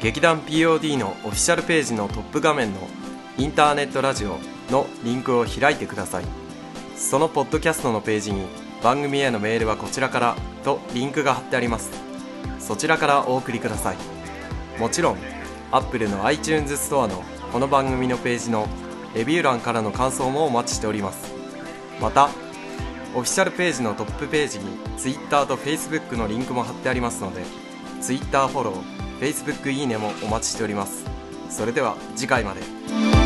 [0.00, 2.78] 劇団 POD のオフィシャルページのトップ画面の
[3.36, 4.38] インターネットラジオ
[4.70, 6.24] のリンクを開いてください。
[6.96, 8.46] そのポッドキャストのページに
[8.80, 11.90] 番組へのメールはこちらからとリンクが貼ってあります。
[12.60, 13.96] そちらからお送りください。
[14.78, 15.16] もちろん
[15.72, 18.68] Apple の iTunes ストアのこの番組のページの
[19.16, 21.34] レビュー欄からの感想もお待ちしております。
[22.00, 27.42] またオフィシャルページのトップページに Twitter と Facebook のリンクも貼ってありますので
[28.00, 31.04] Twitter フォロー Facebook いいねもお待ちしております。
[31.50, 33.17] それでは次回まで。